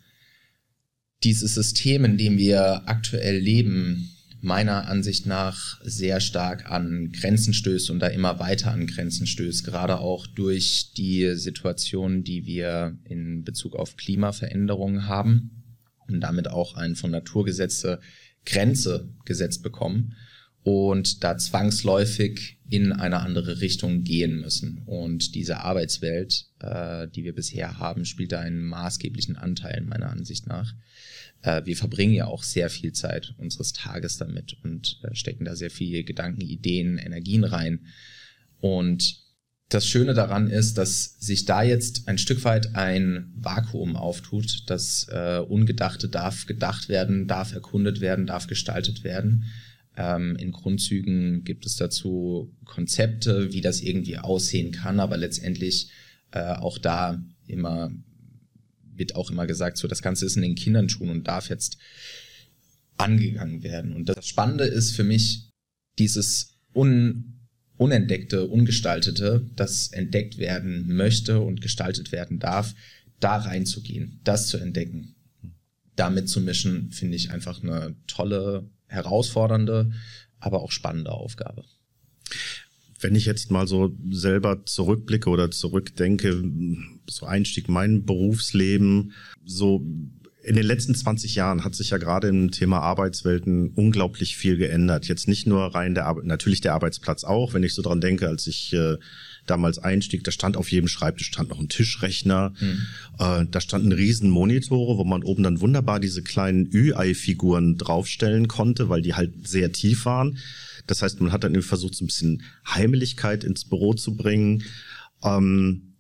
dieses 1.24 1.55
System, 1.55 2.05
in 2.05 2.17
dem 2.17 2.38
wir 2.38 2.88
aktuell 2.88 3.38
leben, 3.38 4.16
meiner 4.39 4.88
Ansicht 4.88 5.25
nach 5.25 5.79
sehr 5.84 6.20
stark 6.20 6.70
an 6.70 7.12
Grenzen 7.12 7.53
stößt 7.53 7.89
und 7.89 8.00
da 8.00 8.08
immer 8.08 8.39
weiter 8.39 8.72
an 8.72 8.88
Grenzen 8.88 9.27
stößt, 9.27 9.63
gerade 9.65 10.00
auch 10.00 10.27
durch 10.27 10.91
die 10.96 11.36
Situation, 11.36 12.24
die 12.24 12.46
wir 12.46 12.98
in 13.03 13.44
Bezug 13.44 13.75
auf 13.75 13.98
Klimaveränderungen 13.98 15.08
haben 15.08 15.63
und 16.08 16.22
damit 16.22 16.48
auch 16.48 16.75
ein 16.75 16.96
von 16.96 17.12
Naturgesetze 17.12 18.00
Grenze 18.46 19.10
gesetzt 19.25 19.62
bekommen 19.63 20.15
und 20.63 21.24
da 21.24 21.38
zwangsläufig 21.38 22.60
in 22.70 22.91
eine 22.91 23.20
andere 23.20 23.62
Richtung 23.62 24.03
gehen 24.03 24.41
müssen. 24.41 24.84
Und 24.86 25.34
diese 25.36 25.62
Arbeitswelt, 25.62 26.48
äh, 26.60 27.08
die 27.08 27.24
wir 27.24 27.34
bisher 27.34 27.79
haben, 27.79 28.03
spielt 28.03 28.34
da 28.34 28.41
einen 28.41 28.65
maßgeblichen 28.65 29.38
Anteil 29.38 29.82
meiner 29.82 30.10
Ansicht 30.10 30.48
nach 30.48 30.74
äh, 31.41 31.65
wir 31.65 31.77
verbringen 31.77 32.13
ja 32.13 32.25
auch 32.25 32.44
sehr 32.44 32.70
viel 32.70 32.94
Zeit 32.94 33.36
unseres 33.38 33.74
Tages 33.74 34.17
damit 34.17 34.58
und 34.63 35.00
äh, 35.03 35.15
stecken 35.15 35.46
da 35.46 35.56
sehr 35.56 35.72
viele 35.72 36.03
Gedanken, 36.03 36.41
Ideen, 36.41 36.98
Energien 36.98 37.44
rein. 37.44 37.86
Und 38.60 39.27
das 39.70 39.86
Schöne 39.86 40.13
daran 40.13 40.50
ist, 40.50 40.77
dass 40.77 41.20
sich 41.20 41.46
da 41.46 41.62
jetzt 41.62 42.08
ein 42.08 42.17
Stück 42.17 42.44
weit 42.46 42.75
ein 42.75 43.34
Vakuum 43.36 43.98
auftut. 43.98 44.63
Das 44.67 45.08
äh, 45.12 45.39
Ungedachte 45.39 46.08
darf 46.08 46.46
gedacht 46.46 46.88
werden, 46.88 47.27
darf 47.27 47.53
erkundet 47.53 48.00
werden, 48.00 48.27
darf 48.27 48.48
gestaltet 48.48 49.03
werden. 49.03 49.46
Ähm, 49.98 50.38
in 50.38 50.51
Grundzügen 50.51 51.44
gibt 51.44 51.65
es 51.65 51.75
dazu 51.75 52.56
Konzepte, 52.63 53.51
wie 53.51 53.62
das 53.62 53.82
irgendwie 53.82 54.17
aussehen 54.17 54.72
kann, 54.72 55.01
aber 55.01 55.17
letztendlich 55.17 55.89
äh, 56.32 56.53
auch 56.53 56.77
da 56.77 57.22
immer 57.46 57.91
wird 58.98 59.16
auch 59.16 59.32
immer 59.32 59.48
gesagt, 59.48 59.77
so 59.77 59.88
das 59.88 60.01
Ganze 60.01 60.25
ist 60.25 60.36
in 60.36 60.42
den 60.42 60.56
Kindern 60.56 60.89
schon 60.89 61.10
und 61.10 61.27
darf 61.27 61.50
jetzt 61.50 61.77
angegangen 62.98 63.63
werden. 63.63 63.94
Und 63.94 64.10
das 64.10 64.27
Spannende 64.27 64.66
ist 64.66 64.96
für 64.96 65.04
mich 65.04 65.50
dieses 66.00 66.58
un 66.74 67.34
unentdeckte, 67.77 68.48
ungestaltete, 68.48 69.48
das 69.56 69.89
entdeckt 69.92 70.39
werden 70.39 70.88
möchte 70.96 71.39
und 71.39 71.62
gestaltet 71.62 72.12
werden 72.12 72.39
darf, 72.39 72.74
da 73.20 73.38
reinzugehen, 73.38 74.20
das 74.24 74.48
zu 74.48 74.58
entdecken, 74.58 75.16
damit 75.96 76.27
zu 76.27 76.42
mischen, 76.42 76.92
finde 76.92 77.16
ich 77.16 77.32
einfach 77.32 77.62
eine 77.62 77.96
tolle, 78.08 78.70
herausfordernde, 78.88 79.92
aber 80.39 80.62
auch 80.62 80.72
spannende 80.72 81.12
Aufgabe. 81.12 81.66
Wenn 83.00 83.16
ich 83.16 83.25
jetzt 83.25 83.51
mal 83.51 83.68
so 83.68 83.96
selber 84.10 84.66
zurückblicke 84.66 85.30
oder 85.30 85.51
zurückdenke, 85.51 86.44
so 87.08 87.25
Einstieg 87.25 87.70
mein 87.70 88.06
Berufsleben, 88.06 89.13
so 89.46 89.86
in 90.48 90.56
den 90.56 90.66
letzten 90.66 90.96
20 90.96 91.36
Jahren 91.36 91.66
hat 91.66 91.75
sich 91.75 91.89
ja 91.89 91.98
gerade 91.98 92.30
im 92.30 92.51
Thema 92.51 92.80
Arbeitswelten 92.80 93.72
unglaublich 93.75 94.38
viel 94.38 94.56
geändert. 94.56 95.06
Jetzt 95.08 95.27
nicht 95.27 95.46
nur 95.46 95.75
rein 95.75 95.94
der 95.94 96.06
Arbeit, 96.06 96.24
natürlich 96.24 96.62
der 96.62 96.74
Arbeitsplatz 96.74 97.25
auch, 97.25 97.54
wenn 97.54 97.63
ich 97.63 97.74
so 97.74 97.82
dran 97.82 98.00
denke, 98.00 98.30
als 98.30 98.48
ich 98.48 98.72
äh, 98.72 98.96
damals 99.46 99.77
einstieg, 99.77 100.24
da 100.24 100.32
stand 100.32 100.56
auf 100.56 100.72
jedem 100.72 100.88
Schreibtisch 100.88 101.27
stand 101.27 101.50
noch 101.50 101.60
ein 101.60 101.68
Tischrechner, 101.68 102.54
mhm. 102.62 102.88
äh, 103.20 103.46
da 103.51 103.60
standen 103.60 103.92
riesen 103.92 104.30
Monitore, 104.30 104.98
wo 104.98 105.04
man 105.04 105.24
oben 105.24 105.44
dann 105.44 105.60
wunderbar 105.60 106.00
diese 106.00 106.24
kleinen 106.24 106.70
Ü-Ei-Figuren 106.72 107.77
draufstellen 107.77 108.48
konnte, 108.48 108.88
weil 108.88 109.01
die 109.01 109.16
halt 109.16 109.48
sehr 109.48 109.74
tief 109.74 110.06
waren. 110.06 110.38
Das 110.88 111.01
heißt, 111.01 111.22
man 111.22 111.32
hat 111.32 111.44
dann 111.44 111.62
versucht, 111.62 111.96
so 111.96 112.03
ein 112.03 112.08
bisschen 112.08 112.44
Heimeligkeit 112.67 113.44
ins 113.44 113.65
Büro 113.65 113.94
zu 113.94 114.15
bringen. 114.15 114.63
Ähm, 115.24 115.96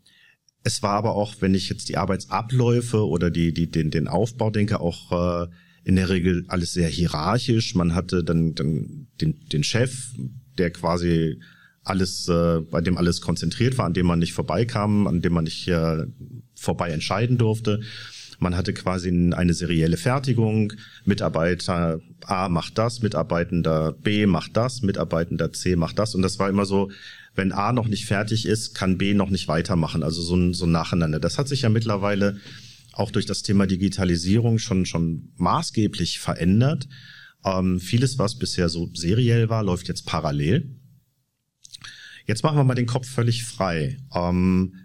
es 0.63 0.83
war 0.83 0.93
aber 0.93 1.15
auch, 1.15 1.35
wenn 1.39 1.53
ich 1.53 1.69
jetzt 1.69 1.89
die 1.89 1.97
Arbeitsabläufe 1.97 3.07
oder 3.07 3.29
die, 3.29 3.53
die, 3.53 3.69
den, 3.69 3.91
den 3.91 4.07
Aufbau 4.07 4.49
denke, 4.49 4.79
auch 4.79 5.43
äh, 5.43 5.47
in 5.83 5.95
der 5.95 6.09
Regel 6.09 6.43
alles 6.49 6.73
sehr 6.73 6.89
hierarchisch. 6.89 7.75
Man 7.75 7.95
hatte 7.95 8.23
dann, 8.23 8.55
dann 8.55 9.07
den, 9.21 9.39
den 9.47 9.63
Chef, 9.63 10.11
der 10.57 10.71
quasi 10.71 11.39
alles, 11.83 12.27
äh, 12.27 12.59
bei 12.69 12.81
dem 12.81 12.97
alles 12.97 13.21
konzentriert 13.21 13.77
war, 13.77 13.85
an 13.85 13.93
dem 13.93 14.05
man 14.05 14.19
nicht 14.19 14.33
vorbeikam, 14.33 15.07
an 15.07 15.21
dem 15.21 15.33
man 15.33 15.45
nicht 15.45 15.67
äh, 15.69 16.05
vorbei 16.55 16.89
entscheiden 16.89 17.37
durfte. 17.37 17.81
Man 18.39 18.55
hatte 18.55 18.73
quasi 18.73 19.09
eine 19.09 19.53
serielle 19.53 19.97
Fertigung. 19.97 20.73
Mitarbeiter 21.05 21.99
A 22.25 22.49
macht 22.49 22.77
das, 22.77 23.01
Mitarbeitender 23.01 23.93
B 23.93 24.25
macht 24.27 24.55
das, 24.55 24.83
Mitarbeitender 24.83 25.51
C 25.53 25.75
macht 25.75 25.97
das. 25.97 26.13
Und 26.13 26.21
das 26.21 26.37
war 26.37 26.49
immer 26.49 26.65
so, 26.65 26.91
wenn 27.33 27.51
A 27.51 27.71
noch 27.71 27.87
nicht 27.87 28.05
fertig 28.05 28.45
ist, 28.45 28.75
kann 28.75 28.97
B 28.97 29.13
noch 29.13 29.29
nicht 29.29 29.47
weitermachen. 29.47 30.03
Also 30.03 30.21
so 30.21 30.35
ein, 30.35 30.53
so 30.53 30.65
ein 30.65 30.71
Nacheinander. 30.71 31.19
Das 31.19 31.37
hat 31.37 31.47
sich 31.47 31.63
ja 31.63 31.69
mittlerweile 31.69 32.37
auch 32.93 33.11
durch 33.11 33.25
das 33.25 33.43
Thema 33.43 33.67
Digitalisierung 33.67 34.59
schon, 34.59 34.85
schon 34.85 35.31
maßgeblich 35.37 36.19
verändert. 36.19 36.87
Ähm, 37.43 37.79
vieles, 37.79 38.17
was 38.17 38.37
bisher 38.37 38.69
so 38.69 38.89
seriell 38.93 39.49
war, 39.49 39.63
läuft 39.63 39.87
jetzt 39.87 40.05
parallel. 40.05 40.75
Jetzt 42.25 42.43
machen 42.43 42.57
wir 42.57 42.63
mal 42.63 42.75
den 42.75 42.87
Kopf 42.87 43.07
völlig 43.07 43.45
frei. 43.45 43.97
Ähm, 44.13 44.75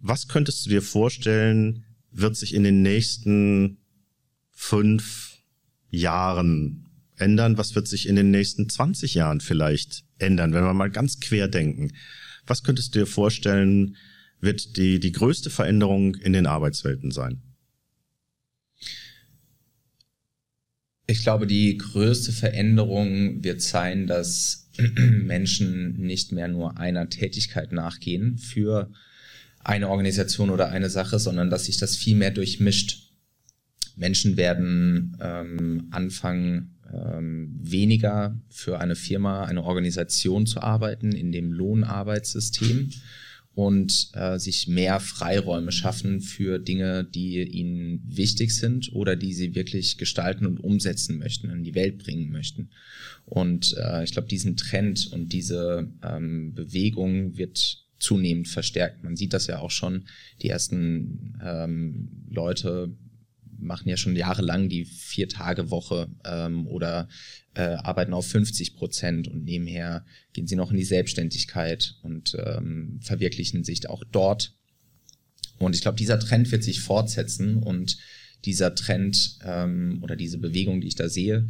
was 0.00 0.28
könntest 0.28 0.64
du 0.64 0.70
dir 0.70 0.82
vorstellen, 0.82 1.84
wird 2.14 2.36
sich 2.36 2.54
in 2.54 2.62
den 2.62 2.82
nächsten 2.82 3.78
fünf 4.50 5.38
Jahren 5.90 6.86
ändern? 7.16 7.58
Was 7.58 7.74
wird 7.74 7.88
sich 7.88 8.08
in 8.08 8.16
den 8.16 8.30
nächsten 8.30 8.68
20 8.68 9.14
Jahren 9.14 9.40
vielleicht 9.40 10.04
ändern, 10.18 10.52
wenn 10.52 10.64
wir 10.64 10.74
mal 10.74 10.90
ganz 10.90 11.20
quer 11.20 11.48
denken? 11.48 11.92
Was 12.46 12.62
könntest 12.62 12.94
du 12.94 13.00
dir 13.00 13.06
vorstellen, 13.06 13.96
wird 14.40 14.76
die, 14.76 15.00
die 15.00 15.12
größte 15.12 15.50
Veränderung 15.50 16.14
in 16.14 16.32
den 16.32 16.46
Arbeitswelten 16.46 17.10
sein? 17.10 17.42
Ich 21.06 21.22
glaube, 21.22 21.46
die 21.46 21.76
größte 21.76 22.32
Veränderung 22.32 23.44
wird 23.44 23.60
sein, 23.60 24.06
dass 24.06 24.70
Menschen 24.96 25.98
nicht 25.98 26.32
mehr 26.32 26.48
nur 26.48 26.78
einer 26.78 27.10
Tätigkeit 27.10 27.72
nachgehen 27.72 28.38
für 28.38 28.90
eine 29.64 29.88
Organisation 29.88 30.50
oder 30.50 30.68
eine 30.68 30.90
Sache, 30.90 31.18
sondern 31.18 31.50
dass 31.50 31.64
sich 31.64 31.78
das 31.78 31.96
viel 31.96 32.16
mehr 32.16 32.30
durchmischt. 32.30 33.10
Menschen 33.96 34.36
werden 34.36 35.16
ähm, 35.20 35.88
anfangen, 35.90 36.76
ähm, 36.92 37.58
weniger 37.60 38.38
für 38.50 38.80
eine 38.80 38.96
Firma, 38.96 39.44
eine 39.44 39.64
Organisation 39.64 40.46
zu 40.46 40.60
arbeiten 40.60 41.12
in 41.12 41.32
dem 41.32 41.52
Lohnarbeitssystem 41.52 42.90
und 43.54 44.10
äh, 44.14 44.38
sich 44.38 44.66
mehr 44.66 44.98
Freiräume 44.98 45.70
schaffen 45.70 46.20
für 46.20 46.58
Dinge, 46.58 47.04
die 47.04 47.40
ihnen 47.42 48.02
wichtig 48.04 48.54
sind 48.54 48.92
oder 48.92 49.14
die 49.14 49.32
sie 49.32 49.54
wirklich 49.54 49.96
gestalten 49.96 50.44
und 50.44 50.58
umsetzen 50.58 51.18
möchten, 51.18 51.50
in 51.50 51.62
die 51.62 51.76
Welt 51.76 51.98
bringen 51.98 52.30
möchten. 52.30 52.70
Und 53.24 53.76
äh, 53.78 54.02
ich 54.02 54.12
glaube, 54.12 54.28
diesen 54.28 54.56
Trend 54.56 55.08
und 55.12 55.32
diese 55.32 55.88
ähm, 56.02 56.52
Bewegung 56.52 57.36
wird 57.36 57.83
zunehmend 58.04 58.48
verstärkt. 58.48 59.02
Man 59.02 59.16
sieht 59.16 59.32
das 59.32 59.46
ja 59.46 59.58
auch 59.58 59.70
schon. 59.70 60.04
Die 60.42 60.50
ersten 60.50 61.38
ähm, 61.42 62.26
Leute 62.30 62.94
machen 63.58 63.88
ja 63.88 63.96
schon 63.96 64.14
jahrelang 64.14 64.68
die 64.68 64.84
Vier-Tage-Woche 64.84 66.08
ähm, 66.24 66.66
oder 66.66 67.08
äh, 67.54 67.62
arbeiten 67.62 68.12
auf 68.12 68.26
50 68.26 68.76
Prozent 68.76 69.28
und 69.28 69.44
nebenher 69.44 70.04
gehen 70.32 70.46
sie 70.46 70.56
noch 70.56 70.70
in 70.70 70.76
die 70.76 70.84
Selbstständigkeit 70.84 71.96
und 72.02 72.36
ähm, 72.44 72.98
verwirklichen 73.00 73.64
sich 73.64 73.88
auch 73.88 74.04
dort. 74.10 74.54
Und 75.58 75.74
ich 75.74 75.82
glaube, 75.82 75.96
dieser 75.96 76.18
Trend 76.18 76.50
wird 76.52 76.64
sich 76.64 76.80
fortsetzen 76.80 77.56
und 77.56 77.96
dieser 78.44 78.74
Trend 78.74 79.38
ähm, 79.44 80.00
oder 80.02 80.16
diese 80.16 80.38
Bewegung, 80.38 80.80
die 80.80 80.88
ich 80.88 80.94
da 80.94 81.08
sehe, 81.08 81.48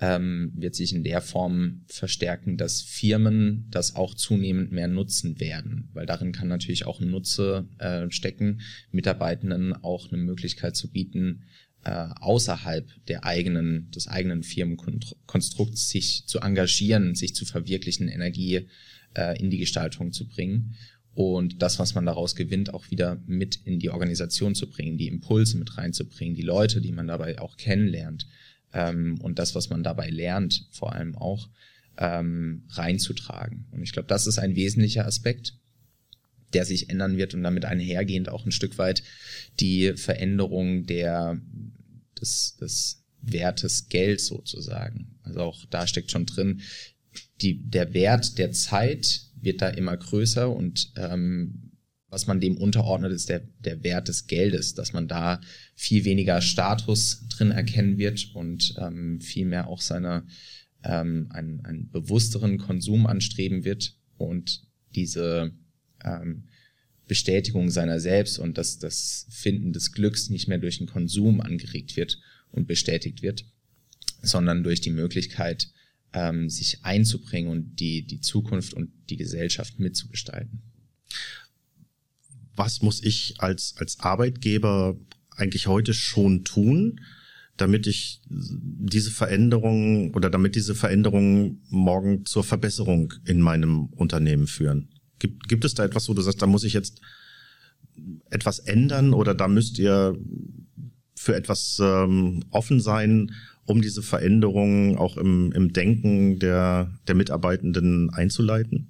ähm, 0.00 0.52
wird 0.54 0.74
sich 0.74 0.94
in 0.94 1.04
der 1.04 1.20
Form 1.20 1.82
verstärken, 1.86 2.56
dass 2.56 2.82
Firmen 2.82 3.66
das 3.70 3.96
auch 3.96 4.14
zunehmend 4.14 4.72
mehr 4.72 4.88
nutzen 4.88 5.40
werden, 5.40 5.88
weil 5.94 6.06
darin 6.06 6.32
kann 6.32 6.48
natürlich 6.48 6.86
auch 6.86 7.00
ein 7.00 7.10
Nutze 7.10 7.68
äh, 7.78 8.10
stecken, 8.10 8.60
Mitarbeitenden 8.90 9.72
auch 9.72 10.12
eine 10.12 10.20
Möglichkeit 10.22 10.76
zu 10.76 10.90
bieten, 10.90 11.44
äh, 11.84 12.08
außerhalb 12.20 12.88
der 13.06 13.24
eigenen, 13.24 13.90
des 13.90 14.08
eigenen 14.08 14.42
Firmenkonstrukts 14.42 15.88
sich 15.88 16.24
zu 16.26 16.40
engagieren, 16.40 17.14
sich 17.14 17.34
zu 17.34 17.46
verwirklichen, 17.46 18.08
Energie 18.08 18.68
äh, 19.16 19.38
in 19.40 19.50
die 19.50 19.58
Gestaltung 19.58 20.12
zu 20.12 20.28
bringen 20.28 20.74
und 21.16 21.62
das, 21.62 21.78
was 21.78 21.94
man 21.94 22.04
daraus 22.04 22.36
gewinnt, 22.36 22.74
auch 22.74 22.90
wieder 22.90 23.22
mit 23.26 23.56
in 23.64 23.78
die 23.78 23.88
Organisation 23.88 24.54
zu 24.54 24.68
bringen, 24.68 24.98
die 24.98 25.08
Impulse 25.08 25.56
mit 25.56 25.78
reinzubringen, 25.78 26.34
die 26.34 26.42
Leute, 26.42 26.82
die 26.82 26.92
man 26.92 27.06
dabei 27.06 27.40
auch 27.40 27.56
kennenlernt 27.56 28.26
ähm, 28.74 29.18
und 29.22 29.38
das, 29.38 29.54
was 29.54 29.70
man 29.70 29.82
dabei 29.82 30.10
lernt, 30.10 30.68
vor 30.72 30.92
allem 30.92 31.16
auch 31.16 31.48
ähm, 31.96 32.64
reinzutragen. 32.68 33.64
Und 33.70 33.82
ich 33.82 33.92
glaube, 33.92 34.08
das 34.08 34.26
ist 34.26 34.38
ein 34.38 34.56
wesentlicher 34.56 35.06
Aspekt, 35.06 35.54
der 36.52 36.66
sich 36.66 36.90
ändern 36.90 37.16
wird 37.16 37.32
und 37.32 37.42
damit 37.42 37.64
einhergehend 37.64 38.28
auch 38.28 38.44
ein 38.44 38.52
Stück 38.52 38.76
weit 38.76 39.02
die 39.58 39.94
Veränderung 39.96 40.84
der, 40.84 41.40
des, 42.20 42.58
des 42.60 43.06
Wertes 43.22 43.88
Geld 43.88 44.20
sozusagen. 44.20 45.16
Also 45.22 45.40
auch 45.40 45.64
da 45.70 45.86
steckt 45.86 46.10
schon 46.10 46.26
drin, 46.26 46.60
die, 47.40 47.62
der 47.62 47.94
Wert 47.94 48.36
der 48.36 48.52
Zeit 48.52 49.25
wird 49.40 49.62
da 49.62 49.68
immer 49.68 49.96
größer 49.96 50.54
und 50.54 50.92
ähm, 50.96 51.72
was 52.08 52.26
man 52.26 52.40
dem 52.40 52.56
unterordnet, 52.56 53.12
ist 53.12 53.28
der, 53.28 53.40
der 53.58 53.82
Wert 53.82 54.08
des 54.08 54.26
Geldes, 54.26 54.74
dass 54.74 54.92
man 54.92 55.08
da 55.08 55.40
viel 55.74 56.04
weniger 56.04 56.40
Status 56.40 57.26
drin 57.28 57.50
erkennen 57.50 57.98
wird 57.98 58.30
und 58.34 58.74
ähm, 58.78 59.20
viel 59.20 59.44
mehr 59.44 59.66
auch 59.66 59.80
seine 59.80 60.24
ähm, 60.84 61.26
einen, 61.30 61.64
einen 61.64 61.90
bewussteren 61.90 62.58
Konsum 62.58 63.06
anstreben 63.06 63.64
wird 63.64 63.96
und 64.16 64.62
diese 64.94 65.52
ähm, 66.04 66.44
Bestätigung 67.08 67.70
seiner 67.70 68.00
selbst 68.00 68.38
und 68.38 68.56
das, 68.58 68.78
das 68.78 69.26
Finden 69.30 69.72
des 69.72 69.92
Glücks 69.92 70.30
nicht 70.30 70.48
mehr 70.48 70.58
durch 70.58 70.78
den 70.78 70.86
Konsum 70.86 71.40
angeregt 71.40 71.96
wird 71.96 72.18
und 72.50 72.66
bestätigt 72.66 73.22
wird, 73.22 73.44
sondern 74.22 74.64
durch 74.64 74.80
die 74.80 74.90
Möglichkeit, 74.90 75.68
ähm, 76.16 76.48
sich 76.48 76.82
einzubringen 76.82 77.50
und 77.50 77.76
die, 77.78 78.06
die 78.06 78.20
Zukunft 78.20 78.72
und 78.72 78.90
die 79.10 79.16
Gesellschaft 79.16 79.78
mitzugestalten. 79.78 80.62
Was 82.56 82.80
muss 82.80 83.02
ich 83.02 83.34
als, 83.38 83.74
als 83.76 84.00
Arbeitgeber 84.00 84.96
eigentlich 85.36 85.66
heute 85.66 85.92
schon 85.92 86.42
tun, 86.42 87.00
damit 87.58 87.86
ich 87.86 88.22
diese 88.28 89.10
Veränderung 89.10 90.14
oder 90.14 90.30
damit 90.30 90.54
diese 90.54 90.74
Veränderungen 90.74 91.62
morgen 91.68 92.24
zur 92.24 92.44
Verbesserung 92.44 93.12
in 93.26 93.42
meinem 93.42 93.86
Unternehmen 93.86 94.46
führen? 94.46 94.88
Gibt, 95.18 95.48
gibt 95.48 95.66
es 95.66 95.74
da 95.74 95.84
etwas, 95.84 96.08
wo 96.08 96.14
du 96.14 96.22
sagst, 96.22 96.40
da 96.40 96.46
muss 96.46 96.64
ich 96.64 96.72
jetzt 96.72 97.02
etwas 98.30 98.58
ändern 98.58 99.12
oder 99.12 99.34
da 99.34 99.48
müsst 99.48 99.78
ihr 99.78 100.18
für 101.14 101.34
etwas 101.34 101.78
ähm, 101.82 102.42
offen 102.50 102.80
sein, 102.80 103.32
um 103.66 103.82
diese 103.82 104.02
Veränderungen 104.02 104.96
auch 104.96 105.16
im, 105.16 105.52
im 105.52 105.72
Denken 105.72 106.38
der, 106.38 106.98
der 107.06 107.14
Mitarbeitenden 107.14 108.10
einzuleiten? 108.10 108.88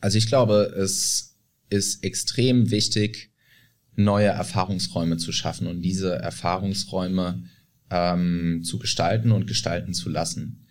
Also 0.00 0.18
ich 0.18 0.26
glaube, 0.26 0.74
es 0.76 1.36
ist 1.70 2.04
extrem 2.04 2.70
wichtig, 2.70 3.32
neue 3.94 4.28
Erfahrungsräume 4.28 5.16
zu 5.16 5.32
schaffen 5.32 5.66
und 5.66 5.82
diese 5.82 6.14
Erfahrungsräume 6.14 7.44
ähm, 7.90 8.60
zu 8.62 8.78
gestalten 8.78 9.32
und 9.32 9.46
gestalten 9.46 9.94
zu 9.94 10.10
lassen. 10.10 10.66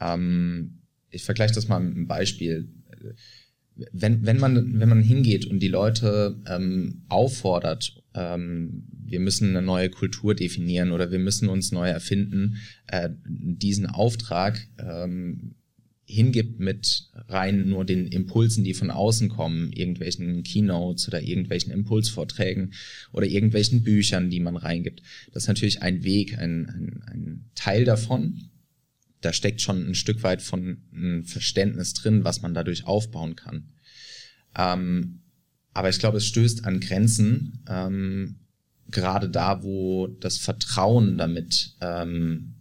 Ähm, 0.00 0.78
ich 1.10 1.22
vergleiche 1.22 1.54
das 1.54 1.68
mal 1.68 1.80
mit 1.80 1.94
einem 1.94 2.06
Beispiel. 2.06 2.68
Wenn, 3.92 4.24
wenn, 4.24 4.38
man, 4.38 4.80
wenn 4.80 4.88
man 4.88 5.02
hingeht 5.02 5.46
und 5.46 5.60
die 5.60 5.68
Leute 5.68 6.40
ähm, 6.46 7.04
auffordert, 7.08 8.02
ähm, 8.16 8.84
wir 8.90 9.20
müssen 9.20 9.50
eine 9.50 9.62
neue 9.62 9.90
Kultur 9.90 10.34
definieren 10.34 10.90
oder 10.90 11.12
wir 11.12 11.18
müssen 11.18 11.48
uns 11.48 11.70
neu 11.70 11.88
erfinden, 11.88 12.56
äh, 12.88 13.10
diesen 13.26 13.86
Auftrag 13.86 14.66
ähm, 14.78 15.54
hingibt 16.06 16.60
mit 16.60 17.10
rein 17.28 17.68
nur 17.68 17.84
den 17.84 18.06
Impulsen, 18.06 18.62
die 18.62 18.74
von 18.74 18.90
außen 18.90 19.28
kommen, 19.28 19.72
irgendwelchen 19.72 20.44
Keynotes 20.44 21.08
oder 21.08 21.20
irgendwelchen 21.20 21.72
Impulsvorträgen 21.72 22.74
oder 23.12 23.26
irgendwelchen 23.26 23.82
Büchern, 23.82 24.30
die 24.30 24.40
man 24.40 24.56
reingibt. 24.56 25.02
Das 25.32 25.44
ist 25.44 25.48
natürlich 25.48 25.82
ein 25.82 26.04
Weg, 26.04 26.38
ein, 26.38 26.66
ein, 26.68 27.02
ein 27.08 27.50
Teil 27.56 27.84
davon. 27.84 28.50
Da 29.20 29.32
steckt 29.32 29.60
schon 29.60 29.84
ein 29.84 29.94
Stück 29.96 30.22
weit 30.22 30.42
von 30.42 30.84
ein 30.92 31.24
Verständnis 31.24 31.92
drin, 31.94 32.22
was 32.22 32.40
man 32.40 32.54
dadurch 32.54 32.86
aufbauen 32.86 33.34
kann. 33.34 33.72
Ähm, 34.56 35.22
aber 35.76 35.90
ich 35.90 35.98
glaube, 35.98 36.18
es 36.18 36.26
stößt 36.26 36.64
an 36.64 36.80
Grenzen, 36.80 37.62
ähm, 37.68 38.36
gerade 38.90 39.28
da, 39.28 39.62
wo 39.62 40.06
das 40.06 40.38
Vertrauen 40.38 41.18
damit 41.18 41.76
ähm, 41.80 42.54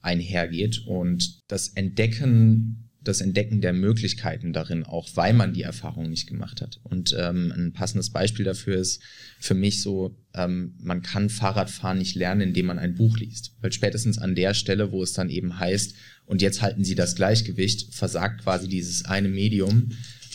einhergeht 0.00 0.86
und 0.86 1.40
das 1.48 1.68
Entdecken 1.68 2.90
das 3.02 3.22
Entdecken 3.22 3.62
der 3.62 3.72
Möglichkeiten 3.72 4.52
darin, 4.52 4.84
auch 4.84 5.08
weil 5.14 5.32
man 5.32 5.54
die 5.54 5.62
Erfahrung 5.62 6.10
nicht 6.10 6.26
gemacht 6.26 6.60
hat. 6.60 6.80
Und 6.82 7.16
ähm, 7.18 7.52
ein 7.56 7.72
passendes 7.72 8.10
Beispiel 8.10 8.44
dafür 8.44 8.76
ist 8.76 9.02
für 9.38 9.54
mich 9.54 9.80
so, 9.80 10.14
ähm, 10.34 10.74
man 10.78 11.00
kann 11.00 11.30
Fahrradfahren 11.30 11.96
nicht 11.96 12.14
lernen, 12.14 12.42
indem 12.42 12.66
man 12.66 12.78
ein 12.78 12.94
Buch 12.94 13.16
liest. 13.16 13.54
Weil 13.62 13.72
spätestens 13.72 14.18
an 14.18 14.34
der 14.34 14.52
Stelle, 14.52 14.92
wo 14.92 15.02
es 15.02 15.14
dann 15.14 15.30
eben 15.30 15.58
heißt, 15.58 15.94
und 16.26 16.42
jetzt 16.42 16.60
halten 16.60 16.84
Sie 16.84 16.94
das 16.94 17.14
Gleichgewicht, 17.14 17.94
versagt 17.94 18.42
quasi 18.42 18.68
dieses 18.68 19.06
eine 19.06 19.28
Medium 19.28 19.92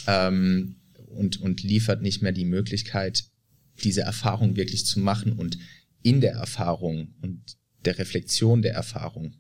ähm, 0.08 0.76
und, 1.16 1.42
und 1.42 1.64
liefert 1.64 2.02
nicht 2.02 2.22
mehr 2.22 2.32
die 2.32 2.46
Möglichkeit, 2.46 3.26
diese 3.84 4.02
Erfahrung 4.02 4.56
wirklich 4.56 4.86
zu 4.86 5.00
machen 5.00 5.34
und 5.34 5.58
in 6.02 6.22
der 6.22 6.34
Erfahrung 6.34 7.16
und 7.22 7.58
der 7.84 7.98
Reflexion 7.98 8.62
der 8.62 8.74
Erfahrung 8.74 9.34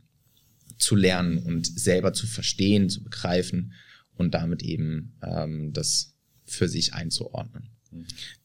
zu 0.77 0.95
lernen 0.95 1.37
und 1.37 1.65
selber 1.65 2.13
zu 2.13 2.27
verstehen, 2.27 2.89
zu 2.89 3.03
begreifen 3.03 3.73
und 4.15 4.33
damit 4.33 4.63
eben 4.63 5.17
ähm, 5.21 5.73
das 5.73 6.15
für 6.43 6.67
sich 6.67 6.93
einzuordnen. 6.93 7.69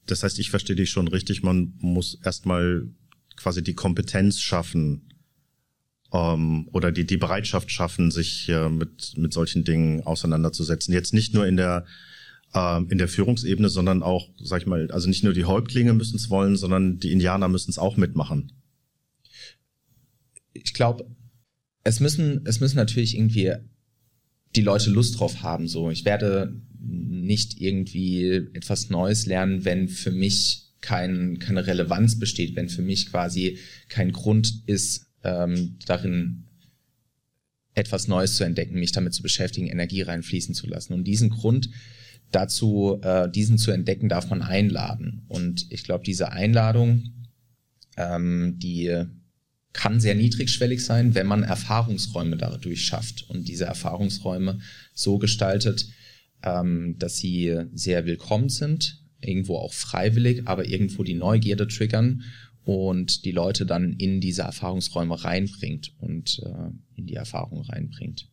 Das 0.07 0.23
heißt, 0.23 0.39
ich 0.39 0.51
verstehe 0.51 0.77
dich 0.77 0.91
schon 0.91 1.09
richtig, 1.09 1.43
man 1.43 1.75
muss 1.79 2.19
erstmal 2.25 2.89
quasi 3.37 3.63
die 3.63 3.75
Kompetenz 3.75 4.41
schaffen 4.41 5.09
ähm, 6.13 6.69
oder 6.73 6.93
die, 6.93 7.07
die 7.07 7.17
Bereitschaft 7.17 7.71
schaffen, 7.71 8.11
sich 8.11 8.49
äh, 8.49 8.69
mit, 8.69 9.17
mit 9.17 9.33
solchen 9.33 9.65
Dingen 9.65 10.03
auseinanderzusetzen. 10.03 10.95
Jetzt 10.95 11.15
nicht 11.15 11.35
nur 11.35 11.47
in 11.47 11.57
der 11.57 11.87
ähm, 12.55 12.89
in 12.91 12.99
der 12.99 13.09
Führungsebene, 13.09 13.69
sondern 13.69 14.03
auch, 14.03 14.29
sag 14.43 14.63
ich 14.63 14.67
mal, 14.67 14.91
also 14.91 15.09
nicht 15.09 15.25
nur 15.25 15.33
die 15.33 15.45
Häuptlinge 15.45 15.95
müssen 15.95 16.17
es 16.17 16.31
wollen, 16.31 16.57
sondern 16.57 16.99
die 16.99 17.13
Indianer 17.13 17.49
müssen 17.49 17.71
es 17.71 17.79
auch 17.79 17.97
mitmachen. 17.97 18.53
Ich 20.53 20.75
glaube, 20.75 21.07
es 21.85 22.01
müssen, 22.01 22.45
es 22.45 22.61
müssen 22.61 22.77
natürlich 22.77 23.17
irgendwie 23.17 23.55
die 24.57 24.63
Leute 24.63 24.91
Lust 24.91 25.19
drauf 25.19 25.43
haben. 25.43 25.69
So, 25.69 25.91
ich 25.91 26.05
werde 26.05 26.61
nicht 26.81 27.61
irgendwie 27.61 28.49
etwas 28.53 28.91
Neues 28.91 29.27
lernen, 29.27 29.65
wenn 29.65 29.89
für 29.89 30.11
mich 30.11 30.67
kein, 30.81 31.39
keine 31.39 31.67
Relevanz 31.67 32.19
besteht, 32.19 32.57
wenn 32.57 32.69
für 32.69 32.83
mich 32.83 33.11
quasi 33.11 33.59
kein 33.89 34.13
Grund 34.13 34.63
ist, 34.67 35.07
ähm, 35.23 35.77
darin 35.87 36.47
etwas 37.75 38.09
Neues 38.09 38.37
zu 38.37 38.45
entdecken, 38.45 38.79
mich 38.79 38.93
damit 38.93 39.15
zu 39.15 39.23
beschäftigen, 39.23 39.69
Energie 39.69 40.03
reinfließen 40.03 40.55
zu 40.55 40.67
lassen. 40.67 40.95
Und 40.95 41.05
diesen 41.05 41.31
Grund 41.31 41.71
dazu, 42.31 42.99
äh, 43.03 43.31
diesen 43.31 43.59
zu 43.59 43.71
entdecken, 43.71 44.09
darf 44.09 44.31
man 44.31 44.43
einladen. 44.43 45.25
Und 45.29 45.67
ich 45.71 45.85
glaube, 45.85 46.05
diese 46.05 46.33
Einladung, 46.33 47.13
ähm, 47.97 48.57
die 48.59 49.05
kann 49.73 50.01
sehr 50.01 50.15
niedrigschwellig 50.15 50.85
sein, 50.85 51.15
wenn 51.15 51.27
man 51.27 51.43
Erfahrungsräume 51.43 52.37
dadurch 52.37 52.85
schafft 52.85 53.29
und 53.31 53.49
diese 53.49 53.67
Erfahrungsräume 53.67 54.61
so 54.95 55.19
gestaltet, 55.19 55.87
ähm, 56.43 56.97
dass 56.99 57.19
sie 57.19 57.57
sehr 57.73 58.07
willkommen 58.07 58.49
sind, 58.49 59.03
irgendwo 59.21 59.57
auch 59.57 59.73
freiwillig, 59.73 60.47
aber 60.47 60.67
irgendwo 60.67 61.05
die 61.05 61.15
Neugierde 61.15 61.69
triggern 61.69 62.23
und 62.65 63.25
die 63.25 63.33
Leute 63.33 63.67
dann 63.67 63.93
in 63.93 64.21
diese 64.21 64.43
Erfahrungsräume 64.43 65.23
reinbringt 65.23 65.93
und 65.99 66.41
äh, 66.45 66.71
in 66.99 67.07
die 67.07 67.15
Erfahrung 67.15 67.63
reinbringt. 67.63 68.29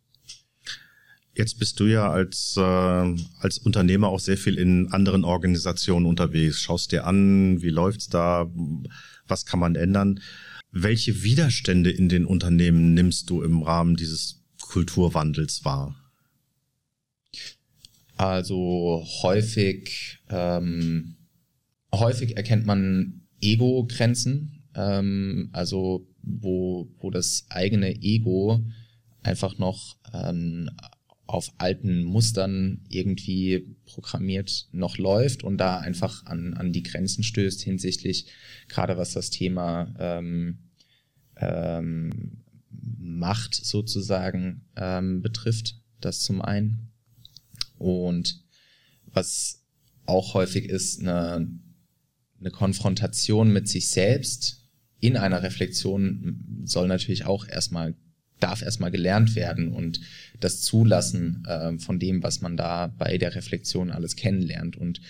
Jetzt 1.37 1.59
bist 1.59 1.79
du 1.79 1.85
ja 1.85 2.09
als, 2.09 2.55
äh, 2.57 2.61
als 2.61 3.59
Unternehmer 3.59 4.07
auch 4.07 4.19
sehr 4.19 4.37
viel 4.37 4.57
in 4.57 4.91
anderen 4.91 5.23
Organisationen 5.23 6.07
unterwegs. 6.07 6.59
Schaust 6.59 6.91
dir 6.91 7.05
an, 7.05 7.61
wie 7.61 7.69
läuft's 7.69 8.09
da, 8.09 8.51
was 9.27 9.45
kann 9.45 9.59
man 9.59 9.75
ändern? 9.75 10.19
Welche 10.71 11.21
Widerstände 11.21 11.91
in 11.91 12.09
den 12.09 12.25
Unternehmen 12.25 12.95
nimmst 12.95 13.29
du 13.29 13.43
im 13.43 13.61
Rahmen 13.61 13.95
dieses 13.95 14.43
Kulturwandels 14.61 15.63
wahr? 15.63 15.95
Also 18.15 19.05
häufig, 19.21 20.17
ähm, 20.29 21.17
häufig 21.93 22.35
erkennt 22.35 22.65
man 22.65 23.27
Ego-Grenzen, 23.41 24.63
ähm, 24.73 25.49
also 25.51 26.07
wo, 26.23 26.91
wo 26.97 27.11
das 27.11 27.45
eigene 27.49 27.93
Ego 28.01 28.65
einfach 29.21 29.59
noch 29.59 29.97
ähm, 30.13 30.71
auf 31.27 31.51
alten 31.57 32.03
Mustern 32.03 32.81
irgendwie 32.89 33.75
programmiert 33.85 34.67
noch 34.71 34.97
läuft 34.97 35.43
und 35.43 35.57
da 35.57 35.79
einfach 35.79 36.25
an, 36.25 36.53
an 36.53 36.71
die 36.71 36.83
Grenzen 36.83 37.23
stößt 37.23 37.61
hinsichtlich, 37.61 38.27
gerade 38.69 38.97
was 38.97 39.13
das 39.13 39.29
Thema 39.29 39.93
ähm, 39.99 40.59
ähm, 41.35 42.43
Macht 42.69 43.55
sozusagen 43.55 44.65
ähm, 44.75 45.21
betrifft. 45.21 45.81
Das 45.99 46.21
zum 46.21 46.41
einen. 46.41 46.91
Und 47.77 48.43
was 49.05 49.63
auch 50.05 50.33
häufig 50.33 50.65
ist, 50.65 51.01
eine, 51.01 51.49
eine 52.39 52.51
Konfrontation 52.51 53.51
mit 53.51 53.67
sich 53.67 53.89
selbst 53.89 54.63
in 54.99 55.17
einer 55.17 55.43
Reflexion 55.43 56.63
soll 56.63 56.87
natürlich 56.87 57.25
auch 57.25 57.47
erstmal 57.47 57.95
darf 58.39 58.61
erstmal 58.61 58.91
gelernt 58.91 59.35
werden 59.35 59.71
und 59.71 59.99
das 60.39 60.61
Zulassen 60.61 61.43
äh, 61.47 61.77
von 61.79 61.99
dem, 61.99 62.23
was 62.23 62.41
man 62.41 62.57
da 62.57 62.87
bei 62.87 63.17
der 63.17 63.35
Reflexion 63.35 63.91
alles 63.91 64.15
kennenlernt 64.15 64.77
und 64.77 65.01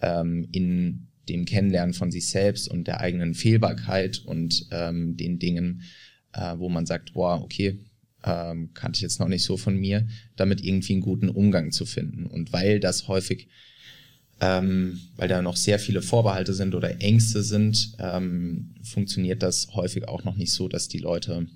ähm, 0.00 0.48
in 0.52 1.08
dem 1.28 1.46
Kennenlernen 1.46 1.94
von 1.94 2.10
sich 2.10 2.28
selbst 2.28 2.68
und 2.68 2.86
der 2.86 3.00
eigenen 3.00 3.34
Fehlbarkeit 3.34 4.18
und 4.18 4.66
ähm, 4.70 5.16
den 5.16 5.38
Dingen, 5.38 5.82
äh, 6.32 6.58
wo 6.58 6.68
man 6.68 6.86
sagt, 6.86 7.14
boah, 7.14 7.42
okay, 7.42 7.80
ähm, 8.24 8.72
kannte 8.74 8.98
ich 8.98 9.02
jetzt 9.02 9.20
noch 9.20 9.28
nicht 9.28 9.44
so 9.44 9.56
von 9.56 9.76
mir, 9.76 10.06
damit 10.36 10.62
irgendwie 10.62 10.94
einen 10.94 11.02
guten 11.02 11.28
Umgang 11.28 11.72
zu 11.72 11.86
finden. 11.86 12.26
Und 12.26 12.52
weil 12.52 12.80
das 12.80 13.08
häufig, 13.08 13.48
ähm, 14.40 15.00
weil 15.16 15.28
da 15.28 15.42
noch 15.42 15.56
sehr 15.56 15.78
viele 15.78 16.02
Vorbehalte 16.02 16.54
sind 16.54 16.74
oder 16.74 17.00
Ängste 17.00 17.42
sind, 17.42 17.92
ähm, 17.98 18.74
funktioniert 18.82 19.42
das 19.42 19.68
häufig 19.74 20.08
auch 20.08 20.24
noch 20.24 20.36
nicht 20.36 20.52
so, 20.52 20.68
dass 20.68 20.88
die 20.88 20.98
Leute 20.98 21.46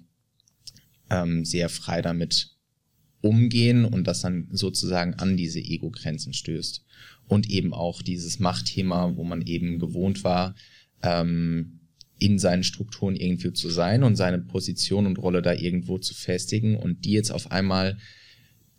ähm, 1.10 1.44
sehr 1.44 1.68
frei 1.68 2.02
damit 2.02 2.56
umgehen 3.20 3.84
und 3.84 4.06
das 4.06 4.20
dann 4.20 4.48
sozusagen 4.52 5.14
an 5.14 5.36
diese 5.36 5.60
Ego-Grenzen 5.60 6.32
stößt. 6.32 6.84
Und 7.26 7.50
eben 7.50 7.74
auch 7.74 8.00
dieses 8.00 8.38
Machtthema, 8.38 9.16
wo 9.16 9.24
man 9.24 9.42
eben 9.42 9.78
gewohnt 9.78 10.24
war, 10.24 10.54
ähm, 11.02 11.80
in 12.18 12.38
seinen 12.38 12.64
Strukturen 12.64 13.16
irgendwie 13.16 13.52
zu 13.52 13.70
sein 13.70 14.02
und 14.02 14.16
seine 14.16 14.38
Position 14.38 15.06
und 15.06 15.18
Rolle 15.18 15.42
da 15.42 15.52
irgendwo 15.52 15.98
zu 15.98 16.14
festigen 16.14 16.76
und 16.76 17.04
die 17.04 17.12
jetzt 17.12 17.30
auf 17.30 17.52
einmal 17.52 17.98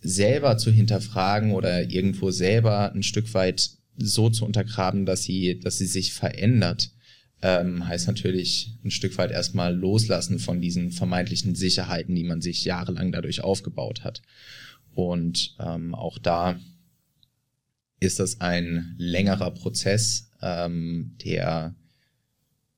selber 0.02 0.58
zu 0.58 0.72
hinterfragen 0.72 1.52
oder 1.52 1.90
irgendwo 1.90 2.32
selber 2.32 2.92
ein 2.94 3.04
Stück 3.04 3.34
weit 3.34 3.72
so 3.98 4.30
zu 4.30 4.46
untergraben, 4.46 5.06
dass 5.06 5.24
sie, 5.24 5.60
dass 5.60 5.78
sie 5.78 5.86
sich 5.86 6.14
verändert, 6.14 6.92
ähm, 7.42 7.88
heißt 7.88 8.08
natürlich 8.08 8.78
ein 8.84 8.92
Stück 8.92 9.18
weit 9.18 9.32
erstmal 9.32 9.74
loslassen 9.74 10.40
von 10.40 10.60
diesen 10.60 10.92
vermeintlichen 10.92 11.56
Sicherheiten, 11.56 12.16
die 12.16 12.24
man 12.24 12.42
sich 12.42 12.66
jahrelang 12.66 13.12
dadurch 13.12 13.42
aufgebaut 13.44 14.04
hat. 14.04 14.22
Und 14.94 15.56
ähm, 15.60 15.96
auch 15.96 16.18
da 16.18 16.60
ist 18.00 18.20
das 18.20 18.42
ein 18.42 18.96
längerer 18.98 19.52
Prozess, 19.52 20.32
ähm, 20.42 21.16
der 21.24 21.76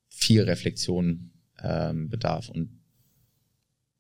viel 0.10 0.44
Reflexion 0.44 1.32
ähm, 1.62 2.10
bedarf 2.10 2.50
und 2.50 2.70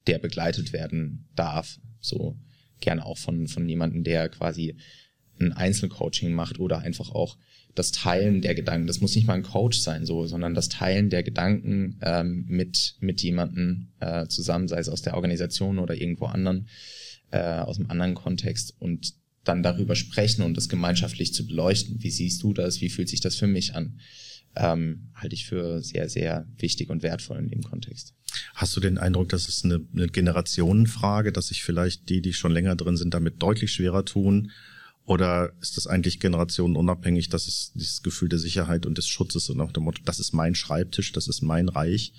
der 0.08 0.20
begleitet 0.20 0.74
werden 0.74 1.28
darf. 1.36 1.80
So 2.00 2.38
gerne 2.80 3.06
auch 3.06 3.18
von, 3.18 3.48
von 3.48 3.68
jemandem, 3.68 4.04
der 4.04 4.30
quasi 4.30 4.76
ein 5.40 5.54
Einzelcoaching 5.54 6.34
macht 6.34 6.60
oder 6.60 6.80
einfach 6.80 7.10
auch 7.10 7.38
das 7.76 7.92
Teilen 7.92 8.42
der 8.42 8.56
Gedanken. 8.56 8.88
Das 8.88 9.02
muss 9.02 9.16
nicht 9.16 9.28
mal 9.28 9.36
ein 9.36 9.44
Coach 9.44 9.80
sein, 9.80 10.06
so, 10.06 10.26
sondern 10.26 10.54
das 10.54 10.70
Teilen 10.70 11.10
der 11.10 11.24
Gedanken 11.24 11.98
ähm, 12.02 12.46
mit 12.48 12.96
mit 13.00 13.22
jemandem 13.22 13.90
äh, 14.00 14.28
zusammen, 14.28 14.68
sei 14.68 14.80
es 14.80 14.90
aus 14.90 15.02
der 15.02 15.16
Organisation 15.16 15.80
oder 15.80 15.96
irgendwo 15.96 16.26
anderen, 16.26 16.68
äh, 17.32 17.40
aus 17.40 17.80
einem 17.80 17.90
anderen 17.90 18.16
Kontext 18.16 18.76
und 18.80 19.14
dann 19.44 19.64
darüber 19.64 19.96
sprechen 19.96 20.44
und 20.44 20.56
das 20.56 20.70
gemeinschaftlich 20.70 21.34
zu 21.34 21.48
beleuchten. 21.48 22.04
Wie 22.04 22.12
siehst 22.12 22.44
du 22.44 22.54
das? 22.54 22.82
Wie 22.82 22.90
fühlt 22.90 23.10
sich 23.10 23.22
das 23.22 23.36
für 23.36 23.48
mich 23.48 23.76
an? 23.76 24.00
Ähm, 24.56 25.12
halte 25.16 25.34
ich 25.34 25.46
für 25.46 25.82
sehr, 25.82 26.10
sehr 26.10 26.46
wichtig 26.58 26.90
und 26.90 27.04
wertvoll 27.04 27.38
in 27.38 27.48
dem 27.48 27.64
Kontext. 27.64 28.14
Hast 28.54 28.76
du 28.76 28.82
den 28.82 28.98
Eindruck, 28.98 29.30
dass 29.30 29.48
es 29.48 29.64
eine, 29.64 29.82
eine 29.94 30.08
Generationenfrage, 30.08 31.32
dass 31.32 31.48
sich 31.48 31.64
vielleicht 31.64 32.10
die, 32.10 32.22
die 32.22 32.34
schon 32.34 32.52
länger 32.52 32.76
drin 32.76 32.98
sind, 32.98 33.14
damit 33.14 33.42
deutlich 33.42 33.72
schwerer 33.72 34.04
tun 34.06 34.52
oder 35.06 35.54
ist 35.62 35.78
das 35.78 35.88
eigentlich 35.88 36.20
generationenunabhängig, 36.20 37.30
dass 37.30 37.48
es 37.48 37.72
dieses 37.74 38.04
Gefühl 38.04 38.30
der 38.30 38.40
Sicherheit 38.40 38.86
und 38.86 38.98
des 38.98 39.08
Schutzes 39.08 39.50
und 39.50 39.60
auch 39.60 39.72
dem 39.72 39.84
Motto, 39.84 40.02
das 40.06 40.20
ist 40.20 40.34
mein 40.34 40.56
Schreibtisch, 40.56 41.12
das 41.12 41.28
ist 41.28 41.42
mein 41.42 41.70
Reich, 41.70 42.14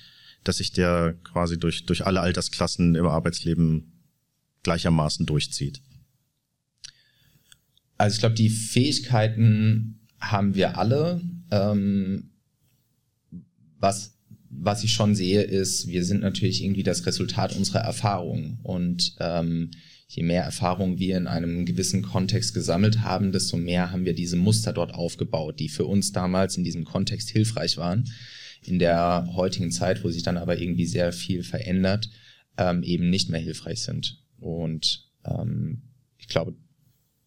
dass 0.44 0.56
sich 0.56 0.72
der 0.72 1.14
quasi 1.24 1.58
durch, 1.58 1.86
durch 1.86 2.04
alle 2.04 2.20
Altersklassen 2.20 2.94
im 2.94 3.06
Arbeitsleben 3.06 3.92
gleichermaßen 4.62 5.26
durchzieht? 5.26 5.80
Also 7.98 8.14
ich 8.14 8.20
glaube, 8.20 8.34
die 8.34 8.50
Fähigkeiten 8.50 10.00
haben 10.20 10.54
wir 10.54 10.78
alle. 10.78 11.20
Ähm, 11.50 12.30
was, 13.78 14.18
was 14.50 14.84
ich 14.84 14.92
schon 14.92 15.14
sehe, 15.14 15.42
ist, 15.42 15.88
wir 15.88 16.04
sind 16.04 16.20
natürlich 16.20 16.62
irgendwie 16.62 16.82
das 16.82 17.06
Resultat 17.06 17.54
unserer 17.54 17.80
Erfahrungen. 17.80 18.58
Und 18.62 19.14
ähm, 19.20 19.70
je 20.14 20.22
mehr 20.22 20.42
Erfahrung 20.42 20.98
wir 20.98 21.16
in 21.16 21.26
einem 21.26 21.64
gewissen 21.64 22.02
Kontext 22.02 22.52
gesammelt 22.52 23.00
haben, 23.00 23.32
desto 23.32 23.56
mehr 23.56 23.92
haben 23.92 24.04
wir 24.04 24.14
diese 24.14 24.36
Muster 24.36 24.74
dort 24.74 24.92
aufgebaut, 24.92 25.58
die 25.58 25.70
für 25.70 25.86
uns 25.86 26.12
damals 26.12 26.58
in 26.58 26.64
diesem 26.64 26.84
Kontext 26.84 27.30
hilfreich 27.30 27.78
waren. 27.78 28.04
In 28.62 28.78
der 28.78 29.26
heutigen 29.32 29.72
Zeit, 29.72 30.04
wo 30.04 30.10
sich 30.10 30.22
dann 30.22 30.36
aber 30.36 30.60
irgendwie 30.60 30.84
sehr 30.84 31.14
viel 31.14 31.42
verändert, 31.42 32.10
ähm, 32.58 32.82
eben 32.82 33.08
nicht 33.08 33.30
mehr 33.30 33.40
hilfreich 33.40 33.80
sind. 33.80 34.22
Und 34.38 35.10
ähm, 35.24 35.80
ich 36.18 36.28
glaube, 36.28 36.54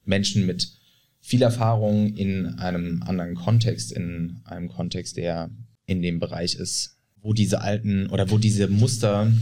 Menschen 0.03 0.45
mit 0.45 0.71
viel 1.19 1.41
Erfahrung 1.41 2.13
in 2.13 2.45
einem 2.59 3.01
anderen 3.01 3.33
Kontext, 3.33 3.93
in 3.93 4.41
einem 4.45 4.69
Kontext, 4.69 5.17
der 5.17 5.49
in 5.87 6.03
dem 6.03 6.19
Bereich 6.19 6.53
ist, 6.53 6.99
wo 7.19 7.33
diese 7.33 7.61
alten 7.61 8.07
oder 8.11 8.29
wo 8.29 8.37
diese 8.37 8.67
Muster 8.67 9.33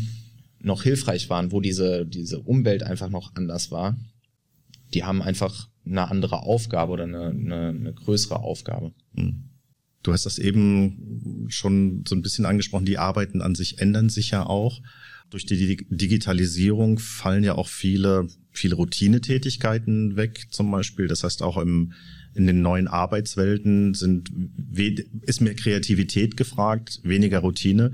noch 0.63 0.84
hilfreich 0.84 1.30
waren, 1.30 1.52
wo 1.52 1.62
diese, 1.62 2.06
diese 2.06 2.39
Umwelt 2.39 2.84
einfach 2.84 3.10
noch 3.10 3.36
anders 3.36 3.69
war, 3.69 3.97
die 4.93 5.04
haben 5.04 5.21
einfach 5.21 5.69
eine 5.86 6.10
andere 6.10 6.43
Aufgabe 6.43 6.93
oder 6.93 7.04
eine, 7.04 7.28
eine, 7.28 7.67
eine 7.69 7.93
größere 7.93 8.39
Aufgabe. 8.39 8.93
Hm. 9.15 9.49
Du 10.04 10.12
hast 10.12 10.26
das 10.26 10.38
eben 10.38 11.47
schon 11.49 12.04
so 12.08 12.15
ein 12.15 12.21
bisschen 12.21 12.45
angesprochen, 12.45 12.86
die 12.86 12.97
Arbeiten 12.97 13.41
an 13.41 13.56
sich 13.56 13.80
ändern 13.80 14.10
sich 14.10 14.32
ja 14.32 14.45
auch. 14.45 14.82
Durch 15.30 15.45
die 15.45 15.78
Digitalisierung 15.89 16.99
fallen 16.99 17.43
ja 17.43 17.56
auch 17.56 17.67
viele, 17.67 18.28
viele 18.52 18.76
Routinetätigkeiten 18.76 20.15
weg, 20.15 20.47
zum 20.52 20.69
Beispiel. 20.69 21.08
Das 21.08 21.23
heißt, 21.23 21.41
auch 21.41 21.58
im, 21.58 21.93
in 22.36 22.45
den 22.45 22.62
neuen 22.62 22.88
Arbeitswelten 22.88 23.93
sind, 23.93 24.30
ist 25.21 25.41
mehr 25.41 25.56
Kreativität 25.56 26.36
gefragt, 26.38 26.99
weniger 27.04 27.39
Routine. 27.39 27.93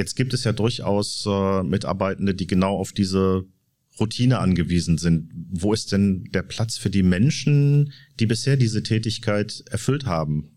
Jetzt 0.00 0.16
gibt 0.16 0.32
es 0.32 0.44
ja 0.44 0.52
durchaus 0.52 1.26
äh, 1.26 1.62
Mitarbeitende, 1.62 2.34
die 2.34 2.46
genau 2.46 2.74
auf 2.78 2.92
diese 2.92 3.44
Routine 3.98 4.38
angewiesen 4.38 4.96
sind. 4.96 5.30
Wo 5.50 5.74
ist 5.74 5.92
denn 5.92 6.24
der 6.32 6.40
Platz 6.42 6.78
für 6.78 6.88
die 6.88 7.02
Menschen, 7.02 7.92
die 8.18 8.24
bisher 8.24 8.56
diese 8.56 8.82
Tätigkeit 8.82 9.62
erfüllt 9.68 10.06
haben? 10.06 10.52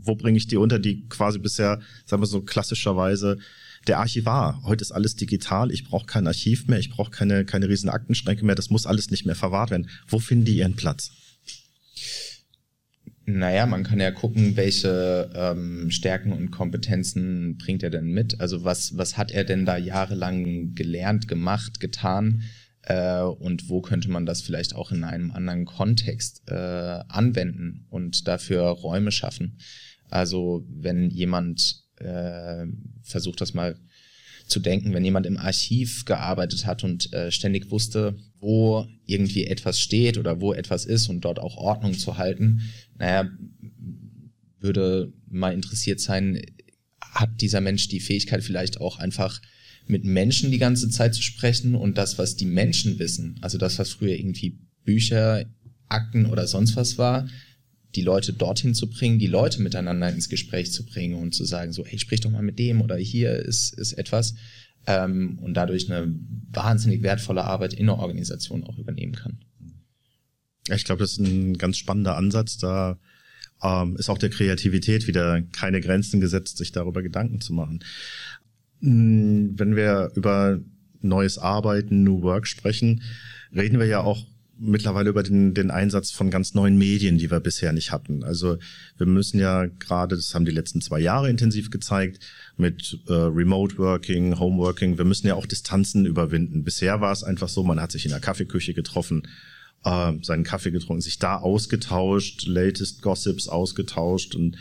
Wo 0.00 0.14
bringe 0.14 0.38
ich 0.38 0.46
die 0.46 0.56
unter, 0.56 0.78
die 0.78 1.08
quasi 1.08 1.40
bisher, 1.40 1.80
sagen 2.06 2.22
wir 2.22 2.28
so 2.28 2.42
klassischerweise, 2.42 3.38
der 3.88 3.98
Archivar. 3.98 4.62
Heute 4.62 4.82
ist 4.82 4.92
alles 4.92 5.16
digital. 5.16 5.72
Ich 5.72 5.82
brauche 5.82 6.06
kein 6.06 6.28
Archiv 6.28 6.68
mehr. 6.68 6.78
Ich 6.78 6.90
brauche 6.90 7.10
keine, 7.10 7.44
keine 7.44 7.68
riesen 7.68 7.88
Aktenschränke 7.88 8.44
mehr. 8.44 8.54
Das 8.54 8.70
muss 8.70 8.86
alles 8.86 9.10
nicht 9.10 9.26
mehr 9.26 9.34
verwahrt 9.34 9.72
werden. 9.72 9.90
Wo 10.06 10.20
finden 10.20 10.44
die 10.44 10.58
ihren 10.58 10.76
Platz? 10.76 11.10
Naja, 13.38 13.66
man 13.66 13.84
kann 13.84 14.00
ja 14.00 14.10
gucken, 14.10 14.56
welche 14.56 15.30
ähm, 15.34 15.90
Stärken 15.90 16.32
und 16.32 16.50
Kompetenzen 16.50 17.56
bringt 17.58 17.82
er 17.82 17.90
denn 17.90 18.06
mit. 18.06 18.40
Also 18.40 18.64
was, 18.64 18.96
was 18.96 19.16
hat 19.16 19.30
er 19.30 19.44
denn 19.44 19.66
da 19.66 19.76
jahrelang 19.76 20.74
gelernt, 20.74 21.28
gemacht, 21.28 21.80
getan? 21.80 22.42
Äh, 22.82 23.22
und 23.22 23.68
wo 23.68 23.80
könnte 23.80 24.10
man 24.10 24.26
das 24.26 24.42
vielleicht 24.42 24.74
auch 24.74 24.90
in 24.92 25.04
einem 25.04 25.30
anderen 25.30 25.64
Kontext 25.64 26.42
äh, 26.48 26.54
anwenden 26.54 27.86
und 27.90 28.26
dafür 28.26 28.62
Räume 28.62 29.12
schaffen? 29.12 29.58
Also 30.08 30.66
wenn 30.68 31.10
jemand 31.10 31.84
äh, 31.96 32.66
versucht 33.02 33.40
das 33.40 33.54
mal 33.54 33.76
zu 34.50 34.60
denken, 34.60 34.92
wenn 34.92 35.04
jemand 35.04 35.26
im 35.26 35.36
Archiv 35.36 36.04
gearbeitet 36.04 36.66
hat 36.66 36.84
und 36.84 37.12
äh, 37.12 37.30
ständig 37.30 37.70
wusste, 37.70 38.16
wo 38.38 38.86
irgendwie 39.06 39.44
etwas 39.46 39.80
steht 39.80 40.18
oder 40.18 40.40
wo 40.40 40.52
etwas 40.52 40.84
ist 40.84 41.08
und 41.08 41.24
dort 41.24 41.38
auch 41.38 41.56
Ordnung 41.56 41.94
zu 41.94 42.18
halten, 42.18 42.62
naja, 42.98 43.30
würde 44.58 45.12
mal 45.28 45.54
interessiert 45.54 46.00
sein, 46.00 46.40
hat 47.00 47.40
dieser 47.40 47.60
Mensch 47.60 47.88
die 47.88 48.00
Fähigkeit 48.00 48.42
vielleicht 48.42 48.80
auch 48.80 48.98
einfach 48.98 49.40
mit 49.86 50.04
Menschen 50.04 50.50
die 50.50 50.58
ganze 50.58 50.88
Zeit 50.90 51.14
zu 51.14 51.22
sprechen 51.22 51.74
und 51.74 51.98
das, 51.98 52.18
was 52.18 52.36
die 52.36 52.46
Menschen 52.46 52.98
wissen, 52.98 53.38
also 53.40 53.58
das, 53.58 53.78
was 53.78 53.90
früher 53.90 54.16
irgendwie 54.16 54.58
Bücher, 54.84 55.46
Akten 55.88 56.26
oder 56.26 56.46
sonst 56.46 56.76
was 56.76 56.98
war, 56.98 57.28
die 57.94 58.02
Leute 58.02 58.32
dorthin 58.32 58.74
zu 58.74 58.88
bringen, 58.88 59.18
die 59.18 59.26
Leute 59.26 59.60
miteinander 59.62 60.08
ins 60.08 60.28
Gespräch 60.28 60.72
zu 60.72 60.84
bringen 60.86 61.14
und 61.14 61.34
zu 61.34 61.44
sagen, 61.44 61.72
so, 61.72 61.84
hey, 61.84 61.98
sprich 61.98 62.20
doch 62.20 62.30
mal 62.30 62.42
mit 62.42 62.58
dem 62.58 62.80
oder 62.80 62.96
hier 62.96 63.34
ist, 63.34 63.74
ist 63.74 63.94
etwas 63.94 64.34
ähm, 64.86 65.38
und 65.40 65.54
dadurch 65.54 65.90
eine 65.90 66.14
wahnsinnig 66.52 67.02
wertvolle 67.02 67.44
Arbeit 67.44 67.74
in 67.74 67.86
der 67.86 67.98
Organisation 67.98 68.64
auch 68.64 68.78
übernehmen 68.78 69.14
kann. 69.14 69.38
Ich 70.72 70.84
glaube, 70.84 71.02
das 71.02 71.12
ist 71.12 71.18
ein 71.18 71.58
ganz 71.58 71.78
spannender 71.78 72.16
Ansatz. 72.16 72.58
Da 72.58 72.98
ähm, 73.62 73.96
ist 73.96 74.08
auch 74.08 74.18
der 74.18 74.30
Kreativität 74.30 75.06
wieder 75.06 75.42
keine 75.42 75.80
Grenzen 75.80 76.20
gesetzt, 76.20 76.58
sich 76.58 76.72
darüber 76.72 77.02
Gedanken 77.02 77.40
zu 77.40 77.52
machen. 77.52 77.80
Hm, 78.80 79.58
wenn 79.58 79.76
wir 79.76 80.12
über 80.14 80.60
neues 81.00 81.38
Arbeiten, 81.38 82.02
New 82.02 82.22
Work 82.22 82.46
sprechen, 82.46 83.02
reden 83.54 83.78
wir 83.78 83.86
ja 83.86 84.00
auch 84.00 84.26
mittlerweile 84.60 85.10
über 85.10 85.22
den, 85.22 85.54
den 85.54 85.70
Einsatz 85.70 86.10
von 86.10 86.30
ganz 86.30 86.54
neuen 86.54 86.76
Medien, 86.76 87.18
die 87.18 87.30
wir 87.30 87.40
bisher 87.40 87.72
nicht 87.72 87.92
hatten. 87.92 88.22
Also 88.22 88.58
wir 88.98 89.06
müssen 89.06 89.40
ja 89.40 89.66
gerade, 89.66 90.16
das 90.16 90.34
haben 90.34 90.44
die 90.44 90.50
letzten 90.50 90.80
zwei 90.82 91.00
Jahre 91.00 91.30
intensiv 91.30 91.70
gezeigt, 91.70 92.20
mit 92.56 92.98
äh, 93.08 93.12
Remote 93.12 93.78
Working, 93.78 94.38
Home 94.38 94.58
Working, 94.58 94.98
wir 94.98 95.04
müssen 95.04 95.26
ja 95.26 95.34
auch 95.34 95.46
Distanzen 95.46 96.04
überwinden. 96.04 96.62
Bisher 96.62 97.00
war 97.00 97.12
es 97.12 97.24
einfach 97.24 97.48
so, 97.48 97.64
man 97.64 97.80
hat 97.80 97.90
sich 97.90 98.04
in 98.04 98.10
der 98.10 98.20
Kaffeeküche 98.20 98.74
getroffen, 98.74 99.22
äh, 99.84 100.12
seinen 100.22 100.44
Kaffee 100.44 100.70
getrunken, 100.70 101.00
sich 101.00 101.18
da 101.18 101.36
ausgetauscht, 101.36 102.46
latest 102.46 103.02
Gossips 103.02 103.48
ausgetauscht 103.48 104.34
und 104.34 104.56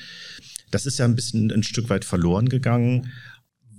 das 0.71 0.85
ist 0.85 0.99
ja 0.99 1.05
ein 1.05 1.15
bisschen 1.15 1.51
ein 1.51 1.63
Stück 1.63 1.89
weit 1.89 2.05
verloren 2.05 2.47
gegangen. 2.47 3.11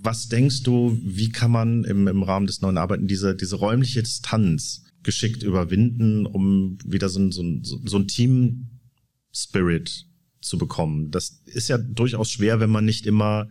Was 0.02 0.28
denkst 0.28 0.64
du, 0.64 0.98
wie 1.02 1.30
kann 1.30 1.50
man 1.50 1.84
im, 1.84 2.08
im 2.08 2.22
Rahmen 2.22 2.46
des 2.46 2.62
neuen 2.62 2.78
Arbeiten 2.78 3.06
diese, 3.06 3.36
diese 3.36 3.56
räumliche 3.56 4.02
Distanz 4.02 4.84
geschickt 5.02 5.42
überwinden, 5.42 6.26
um 6.26 6.78
wieder 6.84 7.08
so 7.08 7.20
ein, 7.20 7.32
so 7.32 7.42
ein, 7.42 7.62
so 7.64 7.96
ein 7.96 8.06
Team-Spirit 8.08 10.06
zu 10.40 10.58
bekommen? 10.58 11.10
Das 11.10 11.42
ist 11.46 11.68
ja 11.68 11.78
durchaus 11.78 12.30
schwer, 12.30 12.60
wenn 12.60 12.70
man 12.70 12.84
nicht 12.84 13.06
immer 13.06 13.48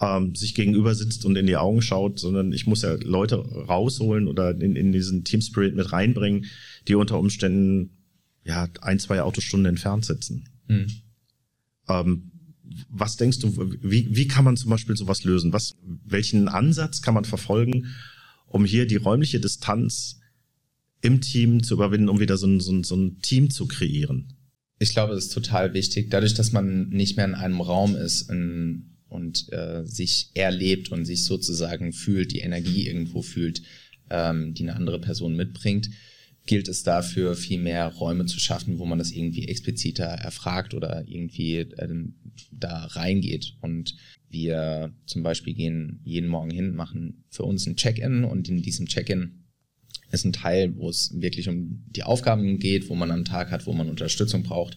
ähm, 0.00 0.34
sich 0.34 0.54
gegenüber 0.54 0.94
sitzt 0.94 1.24
und 1.24 1.36
in 1.36 1.46
die 1.46 1.56
Augen 1.56 1.82
schaut, 1.82 2.18
sondern 2.18 2.52
ich 2.52 2.66
muss 2.66 2.82
ja 2.82 2.94
Leute 2.94 3.36
rausholen 3.36 4.28
oder 4.28 4.50
in, 4.60 4.76
in 4.76 4.92
diesen 4.92 5.24
Team-Spirit 5.24 5.74
mit 5.74 5.92
reinbringen, 5.92 6.46
die 6.86 6.94
unter 6.94 7.18
Umständen 7.18 7.98
ja 8.44 8.68
ein, 8.80 8.98
zwei 8.98 9.22
Autostunden 9.22 9.66
entfernt 9.66 10.04
sitzen. 10.04 10.48
Hm. 10.66 10.86
Ähm, 11.88 12.30
was 12.88 13.16
denkst 13.16 13.40
du, 13.40 13.72
wie, 13.82 14.14
wie 14.14 14.28
kann 14.28 14.44
man 14.44 14.56
zum 14.56 14.70
Beispiel 14.70 14.96
sowas 14.96 15.24
lösen? 15.24 15.52
Was, 15.52 15.76
welchen 16.04 16.48
Ansatz 16.48 17.02
kann 17.02 17.14
man 17.14 17.24
verfolgen, 17.24 17.86
um 18.46 18.64
hier 18.64 18.86
die 18.86 18.96
räumliche 18.96 19.40
Distanz 19.40 20.17
im 21.00 21.20
Team 21.20 21.62
zu 21.62 21.74
überwinden, 21.74 22.08
um 22.08 22.20
wieder 22.20 22.36
so 22.36 22.46
ein, 22.46 22.60
so 22.60 22.72
ein, 22.72 22.84
so 22.84 22.96
ein 22.96 23.20
Team 23.20 23.50
zu 23.50 23.66
kreieren? 23.66 24.34
Ich 24.78 24.90
glaube, 24.90 25.14
das 25.14 25.26
ist 25.26 25.32
total 25.32 25.74
wichtig. 25.74 26.10
Dadurch, 26.10 26.34
dass 26.34 26.52
man 26.52 26.88
nicht 26.88 27.16
mehr 27.16 27.26
in 27.26 27.34
einem 27.34 27.60
Raum 27.60 27.96
ist 27.96 28.30
in, 28.30 28.96
und 29.08 29.52
äh, 29.52 29.84
sich 29.84 30.30
erlebt 30.34 30.90
und 30.90 31.04
sich 31.04 31.24
sozusagen 31.24 31.92
fühlt, 31.92 32.32
die 32.32 32.40
Energie 32.40 32.86
irgendwo 32.86 33.22
fühlt, 33.22 33.62
ähm, 34.10 34.54
die 34.54 34.62
eine 34.62 34.76
andere 34.76 35.00
Person 35.00 35.34
mitbringt, 35.34 35.90
gilt 36.46 36.68
es 36.68 36.82
dafür, 36.82 37.34
viel 37.34 37.58
mehr 37.58 37.86
Räume 37.88 38.26
zu 38.26 38.40
schaffen, 38.40 38.78
wo 38.78 38.86
man 38.86 38.98
das 38.98 39.10
irgendwie 39.10 39.48
expliziter 39.48 40.04
erfragt 40.04 40.74
oder 40.74 41.04
irgendwie 41.06 41.56
äh, 41.58 41.88
da 42.52 42.86
reingeht. 42.86 43.54
Und 43.60 43.96
wir 44.30 44.92
zum 45.06 45.22
Beispiel 45.22 45.54
gehen 45.54 46.00
jeden 46.04 46.28
Morgen 46.28 46.50
hin, 46.50 46.74
machen 46.74 47.24
für 47.30 47.44
uns 47.44 47.66
ein 47.66 47.76
Check-in 47.76 48.24
und 48.24 48.48
in 48.48 48.62
diesem 48.62 48.86
Check-in 48.86 49.37
ist 50.10 50.24
ein 50.24 50.32
Teil, 50.32 50.76
wo 50.76 50.88
es 50.88 51.20
wirklich 51.20 51.48
um 51.48 51.84
die 51.90 52.02
Aufgaben 52.02 52.58
geht, 52.58 52.88
wo 52.88 52.94
man 52.94 53.10
am 53.10 53.24
Tag 53.24 53.50
hat, 53.50 53.66
wo 53.66 53.72
man 53.72 53.90
Unterstützung 53.90 54.42
braucht 54.42 54.76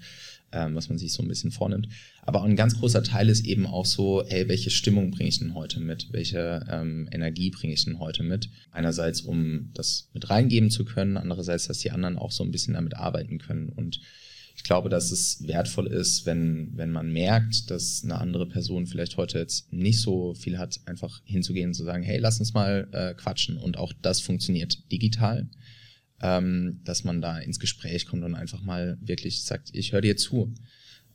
ähm, 0.52 0.76
was 0.76 0.90
man 0.90 0.98
sich 0.98 1.14
so 1.14 1.24
ein 1.24 1.28
bisschen 1.28 1.52
vornimmt. 1.52 1.88
Aber 2.24 2.44
ein 2.44 2.56
ganz 2.56 2.78
großer 2.80 3.04
Teil 3.04 3.30
ist 3.30 3.46
eben 3.46 3.66
auch 3.66 3.86
so, 3.86 4.24
hey, 4.28 4.48
welche 4.48 4.70
Stimmung 4.70 5.12
bringe 5.12 5.30
ich 5.30 5.40
denn 5.40 5.56
heute 5.56 5.80
mit? 5.80 6.12
Welche 6.12 6.66
ähm, 6.70 7.10
Energie 7.12 7.50
bringe 7.50 7.74
ich 7.74 7.86
denn 7.86 8.00
heute 8.00 8.24
mit? 8.24 8.50
Einerseits, 8.72 9.22
um 9.22 9.70
das 9.74 10.10
mit 10.14 10.30
reingeben 10.30 10.70
zu 10.70 10.86
können, 10.86 11.18
andererseits, 11.18 11.68
dass 11.68 11.80
die 11.80 11.92
anderen 11.92 12.18
auch 12.18 12.32
so 12.32 12.44
ein 12.44 12.52
bisschen 12.52 12.74
damit 12.74 12.96
arbeiten 12.96 13.40
können. 13.40 13.70
Und 13.70 14.02
ich 14.62 14.64
glaube, 14.64 14.90
dass 14.90 15.10
es 15.10 15.48
wertvoll 15.48 15.88
ist, 15.88 16.28
wenn, 16.28 16.70
wenn 16.76 16.92
man 16.92 17.12
merkt, 17.12 17.72
dass 17.72 18.04
eine 18.04 18.20
andere 18.20 18.48
Person 18.48 18.86
vielleicht 18.86 19.18
heute 19.18 19.40
jetzt 19.40 19.74
nicht 19.74 20.00
so 20.00 20.36
viel 20.36 20.60
hat, 20.60 20.80
einfach 20.86 21.20
hinzugehen 21.24 21.70
und 21.70 21.74
zu 21.74 21.84
sagen, 21.84 22.04
hey, 22.04 22.20
lass 22.20 22.40
uns 22.40 22.54
mal 22.54 22.88
äh, 22.92 23.16
quatschen. 23.16 23.58
Und 23.58 23.78
auch 23.78 23.92
das 24.02 24.22
funktioniert 24.22 24.92
digital 24.92 25.50
ähm, 26.22 26.82
dass 26.84 27.04
man 27.04 27.22
da 27.22 27.40
ins 27.40 27.60
Gespräch 27.60 28.06
kommt 28.06 28.24
und 28.24 28.36
einfach 28.36 28.62
mal 28.62 28.98
wirklich 29.02 29.44
sagt, 29.44 29.70
ich 29.74 29.92
höre 29.92 30.02
dir 30.02 30.18
zu. 30.18 30.54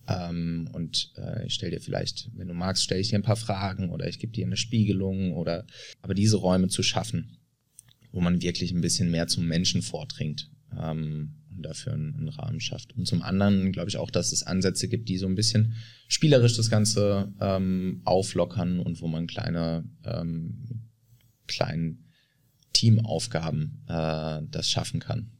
Ähm, 0.08 0.68
und 0.72 1.12
äh, 1.16 1.46
ich 1.46 1.54
stelle 1.54 1.76
dir 1.76 1.80
vielleicht, 1.80 2.30
wenn 2.34 2.48
du 2.48 2.54
magst, 2.54 2.82
stelle 2.82 3.00
ich 3.00 3.10
dir 3.10 3.16
ein 3.16 3.22
paar 3.22 3.36
Fragen 3.36 3.90
oder 3.90 4.08
ich 4.08 4.18
gebe 4.18 4.32
dir 4.32 4.44
eine 4.44 4.56
Spiegelung 4.56 5.32
oder 5.34 5.64
aber 6.02 6.14
diese 6.14 6.36
Räume 6.36 6.68
zu 6.68 6.82
schaffen, 6.82 7.38
wo 8.12 8.20
man 8.20 8.42
wirklich 8.42 8.72
ein 8.72 8.80
bisschen 8.80 9.10
mehr 9.10 9.28
zum 9.28 9.46
Menschen 9.46 9.82
vordringt 9.82 10.50
ähm, 10.76 11.34
dafür 11.62 11.94
einen, 11.94 12.28
Rahmen 12.28 12.60
schafft. 12.60 12.96
Und 12.96 13.06
zum 13.06 13.22
anderen 13.22 13.72
glaube 13.72 13.88
ich 13.88 13.96
auch, 13.96 14.10
dass 14.10 14.32
es 14.32 14.42
Ansätze 14.42 14.88
gibt, 14.88 15.08
die 15.08 15.18
so 15.18 15.26
ein 15.26 15.34
bisschen 15.34 15.74
spielerisch 16.08 16.56
das 16.56 16.70
Ganze 16.70 17.32
ähm, 17.40 18.00
auflockern 18.04 18.80
und 18.80 19.00
wo 19.00 19.08
man 19.08 19.26
kleine 19.26 19.84
ähm, 20.04 20.86
kleinen 21.46 22.04
Teamaufgaben 22.72 23.84
äh, 23.88 24.42
das 24.50 24.68
schaffen 24.68 25.00
kann. 25.00 25.30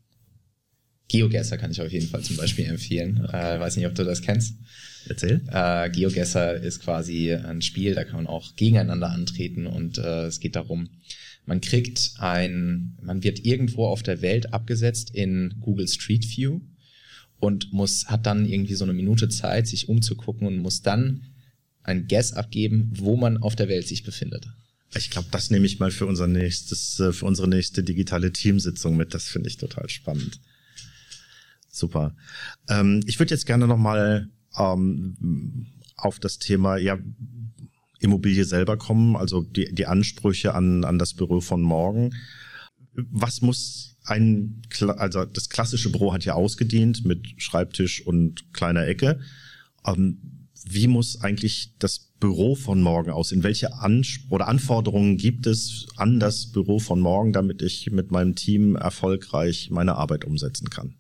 GeoGuessr 1.09 1.57
kann 1.57 1.71
ich 1.71 1.81
auf 1.81 1.93
jeden 1.93 2.09
Fall 2.09 2.23
zum 2.23 2.37
Beispiel 2.37 2.65
empfehlen. 2.67 3.25
Äh, 3.27 3.61
weiß 3.61 3.77
nicht, 3.77 3.87
ob 3.87 3.95
du 3.95 4.05
das 4.05 4.23
kennst. 4.23 4.57
Erzähl. 5.09 5.43
Äh, 5.53 5.91
GeoGuessr 5.91 6.55
ist 6.57 6.81
quasi 6.83 7.33
ein 7.33 7.63
Spiel, 7.63 7.95
da 7.95 8.05
kann 8.05 8.17
man 8.17 8.27
auch 8.27 8.57
gegeneinander 8.57 9.11
antreten 9.11 9.67
und 9.67 9.99
äh, 9.99 10.25
es 10.25 10.41
geht 10.41 10.57
darum, 10.57 10.89
man 11.47 11.61
kriegt 11.61 12.15
ein, 12.19 12.99
man 13.01 13.23
wird 13.23 13.45
irgendwo 13.45 13.87
auf 13.87 14.03
der 14.03 14.21
Welt 14.21 14.53
abgesetzt 14.53 15.15
in 15.15 15.55
Google 15.61 15.89
Street 15.89 16.37
View 16.37 16.61
und 17.39 17.73
muss, 17.73 18.07
hat 18.07 18.27
dann 18.27 18.47
irgendwie 18.47 18.75
so 18.75 18.85
eine 18.85 18.93
Minute 18.93 19.29
Zeit, 19.29 19.67
sich 19.69 19.89
umzugucken 19.89 20.47
und 20.47 20.59
muss 20.59 20.83
dann 20.83 21.27
ein 21.83 22.09
Guess 22.09 22.33
abgeben, 22.33 22.91
wo 22.97 23.17
man 23.17 23.39
auf 23.39 23.55
der 23.55 23.69
Welt 23.69 23.87
sich 23.87 24.03
befindet. 24.03 24.49
Ich 24.97 25.11
glaube, 25.11 25.29
das 25.31 25.51
nehme 25.51 25.67
ich 25.67 25.79
mal 25.79 25.91
für 25.91 26.07
unser 26.07 26.27
nächstes, 26.27 26.99
äh, 27.01 27.13
für 27.13 27.27
unsere 27.27 27.49
nächste 27.49 27.83
digitale 27.83 28.33
Teamsitzung 28.33 28.97
mit. 28.97 29.15
Das 29.15 29.29
finde 29.29 29.49
ich 29.49 29.57
total 29.57 29.89
spannend. 29.89 30.41
Super. 31.69 32.17
Ähm, 32.69 33.01
ich 33.07 33.19
würde 33.19 33.35
jetzt 33.35 33.47
gerne 33.47 33.67
nochmal 33.67 34.31
ähm, 34.59 35.67
auf 35.97 36.19
das 36.19 36.39
Thema 36.39 36.77
ja, 36.77 36.99
Immobilie 38.07 38.45
selber 38.45 38.77
kommen, 38.77 39.17
also 39.17 39.43
die, 39.43 39.73
die 39.75 39.87
Ansprüche 39.87 40.55
an, 40.55 40.85
an 40.85 40.99
das 40.99 41.15
Büro 41.15 41.41
von 41.41 41.61
morgen. 41.61 42.15
Was 42.95 43.43
muss 43.43 43.97
ein, 44.07 44.63
also 44.81 45.25
das 45.25 45.49
klassische 45.49 45.91
Büro 45.91 46.13
hat 46.13 46.25
ja 46.25 46.35
ausgedient 46.35 47.05
mit 47.05 47.41
Schreibtisch 47.43 48.07
und 48.07 48.53
kleiner 48.53 48.87
Ecke. 48.87 49.21
Ähm, 49.87 50.49
wie 50.65 50.89
muss 50.89 51.21
eigentlich 51.21 51.75
das 51.79 52.13
Büro 52.19 52.55
von 52.55 52.81
morgen 52.81 53.11
aus? 53.11 53.31
In 53.31 53.43
welche 53.43 53.75
Ans 53.75 54.21
oder 54.31 54.49
Anforderungen 54.49 55.17
gibt 55.17 55.47
es 55.47 55.87
an 55.97 56.19
das 56.19 56.51
Büro 56.51 56.79
von 56.79 57.01
morgen, 57.01 57.33
damit 57.33 57.63
ich 57.63 57.91
mit 57.91 58.11
meinem 58.11 58.35
Team 58.35 58.75
erfolgreich 58.77 59.71
meine 59.71 59.97
Arbeit 59.97 60.25
umsetzen 60.25 60.71
kann? 60.71 60.95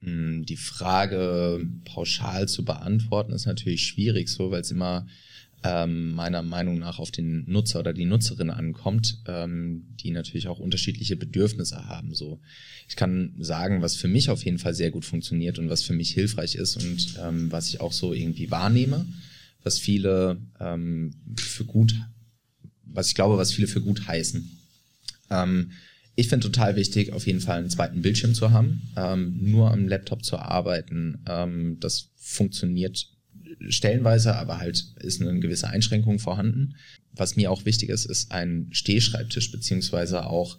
Hm, 0.00 0.44
die 0.44 0.56
Frage 0.56 1.66
pauschal 1.84 2.48
zu 2.48 2.64
beantworten 2.64 3.32
ist 3.32 3.46
natürlich 3.46 3.86
schwierig, 3.86 4.28
so 4.28 4.50
weil 4.50 4.60
es 4.60 4.70
immer 4.70 5.06
ähm, 5.64 6.12
meiner 6.12 6.42
Meinung 6.42 6.78
nach 6.78 6.98
auf 6.98 7.10
den 7.10 7.50
Nutzer 7.50 7.80
oder 7.80 7.92
die 7.92 8.04
Nutzerin 8.04 8.50
ankommt, 8.50 9.22
ähm, 9.26 9.86
die 10.00 10.10
natürlich 10.10 10.46
auch 10.46 10.60
unterschiedliche 10.60 11.16
Bedürfnisse 11.16 11.88
haben. 11.88 12.14
So, 12.14 12.40
ich 12.88 12.96
kann 12.96 13.34
sagen, 13.40 13.82
was 13.82 13.96
für 13.96 14.08
mich 14.08 14.30
auf 14.30 14.44
jeden 14.44 14.58
Fall 14.58 14.74
sehr 14.74 14.90
gut 14.90 15.04
funktioniert 15.04 15.58
und 15.58 15.70
was 15.70 15.82
für 15.82 15.94
mich 15.94 16.10
hilfreich 16.10 16.54
ist 16.54 16.76
und 16.76 17.18
ähm, 17.20 17.50
was 17.50 17.68
ich 17.68 17.80
auch 17.80 17.92
so 17.92 18.12
irgendwie 18.12 18.50
wahrnehme 18.50 19.06
was 19.64 19.78
viele 19.78 20.38
ähm, 20.60 21.14
für 21.36 21.64
gut, 21.64 21.94
was 22.84 23.08
ich 23.08 23.14
glaube, 23.14 23.38
was 23.38 23.52
viele 23.52 23.66
für 23.66 23.80
gut 23.80 24.06
heißen. 24.06 24.48
Ähm, 25.30 25.72
ich 26.14 26.28
finde 26.28 26.46
total 26.46 26.76
wichtig, 26.76 27.12
auf 27.12 27.26
jeden 27.26 27.40
Fall 27.40 27.58
einen 27.58 27.70
zweiten 27.70 28.02
Bildschirm 28.02 28.34
zu 28.34 28.52
haben, 28.52 28.82
ähm, 28.96 29.36
nur 29.40 29.72
am 29.72 29.88
Laptop 29.88 30.24
zu 30.24 30.38
arbeiten. 30.38 31.24
Ähm, 31.26 31.78
das 31.80 32.10
funktioniert 32.14 33.08
stellenweise, 33.68 34.34
aber 34.36 34.58
halt 34.58 34.94
ist 35.00 35.20
eine 35.20 35.38
gewisse 35.40 35.68
Einschränkung 35.68 36.18
vorhanden. 36.18 36.76
Was 37.12 37.36
mir 37.36 37.50
auch 37.50 37.64
wichtig 37.64 37.88
ist, 37.88 38.04
ist 38.04 38.32
ein 38.32 38.68
Stehschreibtisch 38.70 39.50
beziehungsweise 39.50 40.26
auch 40.26 40.58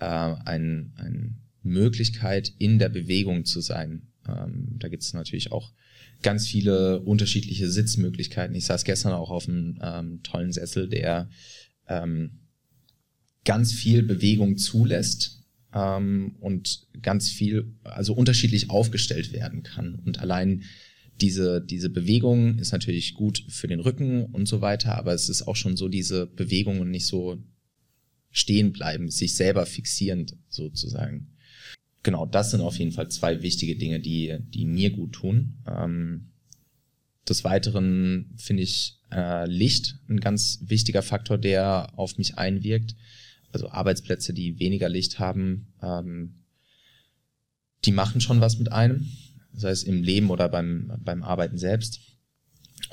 äh, 0.00 0.04
ein, 0.04 0.92
ein 0.96 1.38
Möglichkeit, 1.62 2.52
in 2.58 2.78
der 2.78 2.88
Bewegung 2.88 3.44
zu 3.44 3.60
sein. 3.60 4.08
Ähm, 4.26 4.76
da 4.78 4.88
gibt 4.88 5.02
es 5.02 5.14
natürlich 5.14 5.52
auch 5.52 5.72
ganz 6.22 6.46
viele 6.46 7.00
unterschiedliche 7.00 7.70
Sitzmöglichkeiten. 7.70 8.54
Ich 8.54 8.66
saß 8.66 8.84
gestern 8.84 9.12
auch 9.12 9.30
auf 9.30 9.48
einem 9.48 9.78
ähm, 9.82 10.22
tollen 10.22 10.52
Sessel, 10.52 10.88
der 10.88 11.28
ähm, 11.88 12.40
ganz 13.44 13.72
viel 13.72 14.02
Bewegung 14.02 14.56
zulässt 14.56 15.44
ähm, 15.74 16.36
und 16.40 16.86
ganz 17.02 17.30
viel, 17.30 17.74
also 17.84 18.14
unterschiedlich 18.14 18.70
aufgestellt 18.70 19.32
werden 19.32 19.62
kann. 19.62 19.96
Und 19.96 20.20
allein 20.20 20.62
diese, 21.22 21.60
diese 21.60 21.88
Bewegung 21.88 22.58
ist 22.58 22.72
natürlich 22.72 23.14
gut 23.14 23.44
für 23.48 23.68
den 23.68 23.80
Rücken 23.80 24.26
und 24.26 24.46
so 24.46 24.60
weiter, 24.60 24.98
aber 24.98 25.14
es 25.14 25.28
ist 25.28 25.42
auch 25.42 25.56
schon 25.56 25.76
so 25.76 25.88
diese 25.88 26.26
Bewegung 26.26 26.80
und 26.80 26.90
nicht 26.90 27.06
so 27.06 27.38
stehen 28.30 28.72
bleiben, 28.72 29.08
sich 29.10 29.34
selber 29.34 29.64
fixierend 29.64 30.36
sozusagen. 30.48 31.28
genau, 32.02 32.26
das 32.26 32.50
sind 32.50 32.60
auf 32.60 32.78
jeden 32.78 32.92
Fall 32.92 33.08
zwei 33.08 33.42
wichtige 33.42 33.76
Dinge, 33.76 34.00
die, 34.00 34.36
die 34.48 34.64
mir 34.64 34.90
gut 34.90 35.12
tun. 35.12 35.62
Ähm, 35.66 36.32
des 37.28 37.44
Weiteren 37.44 38.34
finde 38.36 38.64
ich 38.64 38.98
äh, 39.12 39.48
Licht 39.48 40.00
ein 40.08 40.18
ganz 40.18 40.58
wichtiger 40.62 41.02
Faktor, 41.02 41.38
der 41.38 41.96
auf 41.96 42.18
mich 42.18 42.38
einwirkt. 42.38 42.96
Also 43.52 43.68
Arbeitsplätze, 43.68 44.34
die 44.34 44.58
weniger 44.58 44.88
Licht 44.88 45.20
haben, 45.20 45.72
ähm, 45.80 46.42
die 47.84 47.92
machen 47.92 48.20
schon 48.20 48.40
was 48.40 48.58
mit 48.58 48.72
einem, 48.72 49.06
sei 49.52 49.70
es 49.70 49.82
im 49.82 50.02
Leben 50.02 50.30
oder 50.30 50.48
beim, 50.48 50.92
beim 51.02 51.22
Arbeiten 51.22 51.58
selbst. 51.58 52.00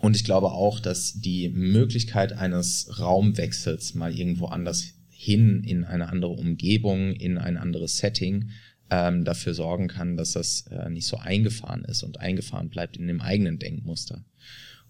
Und 0.02 0.15
ich 0.15 0.24
glaube 0.24 0.52
auch, 0.52 0.80
dass 0.80 1.19
die 1.19 1.50
Möglichkeit 1.50 2.34
eines 2.34 3.00
Raumwechsels 3.00 3.95
mal 3.95 4.17
irgendwo 4.17 4.45
anders 4.45 4.93
hin, 5.10 5.63
in 5.63 5.84
eine 5.84 6.10
andere 6.10 6.32
Umgebung, 6.32 7.12
in 7.12 7.38
ein 7.38 7.58
anderes 7.58 7.98
Setting, 7.98 8.52
ähm, 8.89 9.26
dafür 9.26 9.54
sorgen 9.54 9.88
kann, 9.88 10.17
dass 10.17 10.32
das 10.32 10.67
äh, 10.67 10.89
nicht 10.89 11.06
so 11.06 11.17
eingefahren 11.17 11.84
ist 11.86 12.04
und 12.04 12.19
eingefahren 12.19 12.69
bleibt 12.69 12.98
in 12.98 13.08
dem 13.08 13.22
eigenen 13.22 13.60
Denkmuster. 13.60 14.26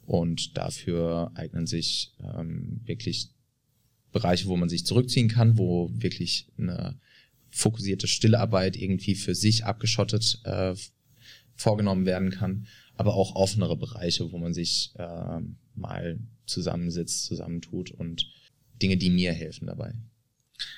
Und 0.06 0.58
dafür 0.58 1.32
eignen 1.36 1.68
sich 1.68 2.14
ähm, 2.20 2.82
wirklich 2.86 3.30
Bereiche, 4.12 4.48
wo 4.48 4.56
man 4.56 4.70
sich 4.70 4.86
zurückziehen 4.86 5.28
kann, 5.28 5.58
wo 5.58 5.92
wirklich 5.94 6.48
eine 6.58 7.00
fokussierte 7.52 8.08
Stillarbeit 8.08 8.76
irgendwie 8.76 9.16
für 9.16 9.36
sich 9.36 9.66
abgeschottet 9.66 10.42
äh, 10.46 10.76
vorgenommen 11.60 12.06
werden 12.06 12.32
kann, 12.32 12.68
aber 12.96 13.16
auch 13.16 13.36
offenere 13.36 13.78
Bereiche, 13.78 14.32
wo 14.32 14.38
man 14.38 14.54
sich 14.54 14.94
äh, 14.98 15.40
mal 15.76 16.20
zusammensitzt, 16.46 17.26
zusammentut 17.26 17.92
und 17.92 18.26
Dinge, 18.82 18.98
die 18.98 19.10
mir 19.10 19.34
helfen 19.34 19.68
dabei. 19.68 19.94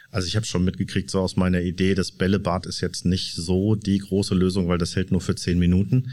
Also 0.10 0.28
ich 0.28 0.36
habe 0.36 0.46
schon 0.46 0.64
mitgekriegt, 0.64 1.10
so 1.10 1.20
aus 1.20 1.36
meiner 1.36 1.62
Idee, 1.62 1.96
das 1.96 2.12
Bällebad 2.12 2.66
ist 2.66 2.82
jetzt 2.82 3.06
nicht 3.06 3.34
so 3.36 3.76
die 3.76 3.98
große 3.98 4.36
Lösung, 4.36 4.68
weil 4.68 4.78
das 4.78 4.96
hält 4.96 5.12
nur 5.12 5.22
für 5.22 5.36
zehn 5.36 5.58
Minuten. 5.58 6.12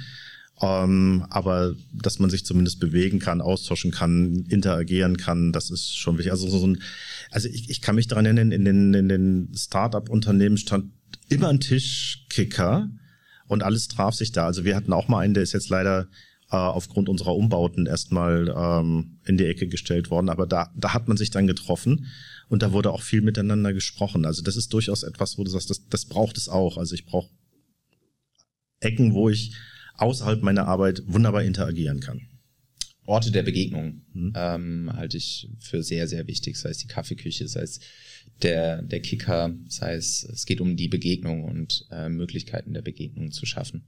Ähm, 0.61 1.25
aber 1.31 1.75
dass 1.93 2.19
man 2.19 2.31
sich 2.31 2.45
zumindest 2.45 2.81
bewegen 2.81 3.21
kann, 3.21 3.41
austauschen 3.41 3.91
kann, 3.91 4.45
interagieren 4.49 5.17
kann, 5.17 5.53
das 5.53 5.71
ist 5.71 5.97
schon 5.97 6.19
wichtig. 6.19 6.33
Also 6.33 6.49
so 6.49 6.67
ein, 6.67 6.83
also 7.31 7.49
ich, 7.49 7.71
ich 7.71 7.81
kann 7.81 7.95
mich 7.95 8.09
daran 8.09 8.25
erinnern, 8.25 8.51
in 8.51 8.65
den, 8.65 8.95
in 8.95 9.09
den 9.09 9.53
Start-up-Unternehmen 9.55 10.57
stand 10.57 10.93
immer 11.29 11.49
ein 11.49 11.61
Tischkicker 11.61 12.91
und 13.49 13.63
alles 13.63 13.89
traf 13.89 14.15
sich 14.15 14.33
da. 14.33 14.47
Also 14.47 14.65
wir 14.65 14.77
hatten 14.77 14.93
auch 14.93 15.09
mal 15.09 15.21
einen, 15.21 15.35
der 15.35 15.43
ist 15.43 15.53
jetzt 15.53 15.69
leider 15.69 16.09
äh, 16.51 16.57
aufgrund 16.57 17.09
unserer 17.09 17.35
Umbauten 17.35 17.87
erstmal 17.87 18.55
ähm, 18.57 19.19
in 19.27 19.37
die 19.37 19.45
Ecke 19.45 19.69
gestellt 19.69 20.11
worden, 20.11 20.29
aber 20.29 20.47
da, 20.47 20.73
da 20.77 20.95
hat 20.95 21.09
man 21.09 21.17
sich 21.17 21.31
dann 21.31 21.47
getroffen 21.47 22.07
und 22.49 22.63
da 22.63 22.73
wurde 22.73 22.93
auch 22.93 23.03
viel 23.03 23.21
miteinander 23.21 23.73
gesprochen. 23.73 24.25
Also 24.25 24.43
das 24.43 24.57
ist 24.57 24.73
durchaus 24.73 25.03
etwas, 25.03 25.37
wo 25.37 25.45
du 25.45 25.51
sagst, 25.51 25.71
das, 25.71 25.89
das 25.89 26.07
braucht 26.07 26.39
es 26.39 26.49
auch. 26.49 26.79
Also 26.79 26.95
ich 26.95 27.05
brauche 27.05 27.31
Ecken, 28.81 29.13
wo 29.13 29.29
ich 29.29 29.55
außerhalb 29.95 30.43
meiner 30.43 30.67
Arbeit 30.67 31.03
wunderbar 31.07 31.43
interagieren 31.43 32.01
kann. 32.01 32.23
Orte 33.05 33.31
der 33.31 33.43
Begegnung 33.43 34.03
mhm. 34.13 34.33
ähm, 34.37 34.91
halte 34.93 35.17
ich 35.17 35.51
für 35.59 35.83
sehr, 35.83 36.07
sehr 36.07 36.27
wichtig, 36.27 36.57
sei 36.57 36.71
es 36.71 36.79
die 36.79 36.87
Kaffeeküche, 36.87 37.49
sei 37.49 37.63
es 37.63 37.81
der, 38.43 38.83
der 38.83 39.01
Kicker, 39.01 39.55
sei 39.69 39.95
es, 39.95 40.25
es 40.25 40.47
geht 40.47 40.61
um 40.61 40.77
die 40.77 40.89
Begegnung 40.89 41.45
und 41.45 41.87
äh, 41.91 42.09
Möglichkeiten 42.09 42.75
der 42.75 42.83
Begegnung 42.83 43.31
zu 43.31 43.47
schaffen. 43.47 43.85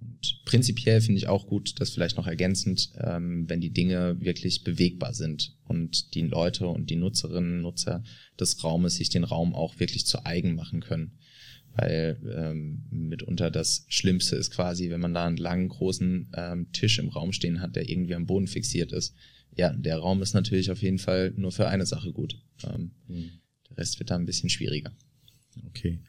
Und 0.00 0.42
prinzipiell 0.44 1.00
finde 1.00 1.18
ich 1.18 1.28
auch 1.28 1.46
gut, 1.46 1.80
das 1.80 1.90
vielleicht 1.90 2.16
noch 2.16 2.26
ergänzend, 2.26 2.92
ähm, 2.98 3.48
wenn 3.48 3.60
die 3.60 3.72
Dinge 3.72 4.20
wirklich 4.20 4.64
bewegbar 4.64 5.14
sind 5.14 5.56
und 5.64 6.14
die 6.14 6.22
Leute 6.22 6.66
und 6.66 6.90
die 6.90 6.96
Nutzerinnen 6.96 7.56
und 7.56 7.62
Nutzer 7.62 8.02
des 8.38 8.62
Raumes 8.64 8.96
sich 8.96 9.08
den 9.08 9.24
Raum 9.24 9.54
auch 9.54 9.78
wirklich 9.78 10.06
zu 10.06 10.24
eigen 10.26 10.54
machen 10.54 10.80
können. 10.80 11.18
Weil 11.76 12.20
ähm, 12.36 12.84
mitunter 12.90 13.50
das 13.50 13.84
Schlimmste 13.88 14.36
ist 14.36 14.52
quasi, 14.52 14.90
wenn 14.90 15.00
man 15.00 15.14
da 15.14 15.26
einen 15.26 15.36
langen, 15.36 15.68
großen 15.68 16.30
ähm, 16.36 16.72
Tisch 16.72 16.98
im 16.98 17.08
Raum 17.08 17.32
stehen 17.32 17.60
hat, 17.60 17.74
der 17.74 17.88
irgendwie 17.88 18.14
am 18.14 18.26
Boden 18.26 18.46
fixiert 18.46 18.92
ist. 18.92 19.14
Ja, 19.56 19.72
der 19.72 19.98
Raum 19.98 20.22
ist 20.22 20.34
natürlich 20.34 20.70
auf 20.70 20.82
jeden 20.82 20.98
Fall 20.98 21.32
nur 21.36 21.52
für 21.52 21.68
eine 21.68 21.86
Sache 21.86 22.12
gut. 22.12 22.40
Ähm, 22.64 22.92
mhm. 23.08 23.30
Der 23.70 23.78
Rest 23.78 23.98
wird 23.98 24.10
da 24.10 24.16
ein 24.16 24.26
bisschen 24.26 24.50
schwieriger. 24.50 24.92
Okay. 25.66 26.00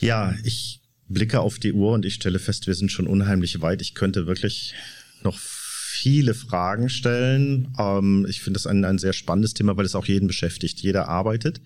Ja, 0.00 0.36
ich 0.44 0.80
blicke 1.08 1.40
auf 1.40 1.58
die 1.58 1.72
Uhr 1.72 1.92
und 1.92 2.04
ich 2.04 2.14
stelle 2.14 2.38
fest, 2.38 2.66
wir 2.66 2.74
sind 2.74 2.92
schon 2.92 3.06
unheimlich 3.06 3.60
weit. 3.60 3.82
Ich 3.82 3.94
könnte 3.94 4.26
wirklich 4.26 4.74
noch 5.22 5.38
viele 5.38 6.34
Fragen 6.34 6.88
stellen. 6.88 7.74
Ähm, 7.78 8.26
ich 8.28 8.40
finde 8.40 8.58
das 8.58 8.66
ein, 8.66 8.84
ein 8.84 8.98
sehr 8.98 9.12
spannendes 9.12 9.54
Thema, 9.54 9.76
weil 9.76 9.86
es 9.86 9.94
auch 9.94 10.06
jeden 10.06 10.28
beschäftigt. 10.28 10.80
Jeder 10.80 11.08
arbeitet 11.08 11.60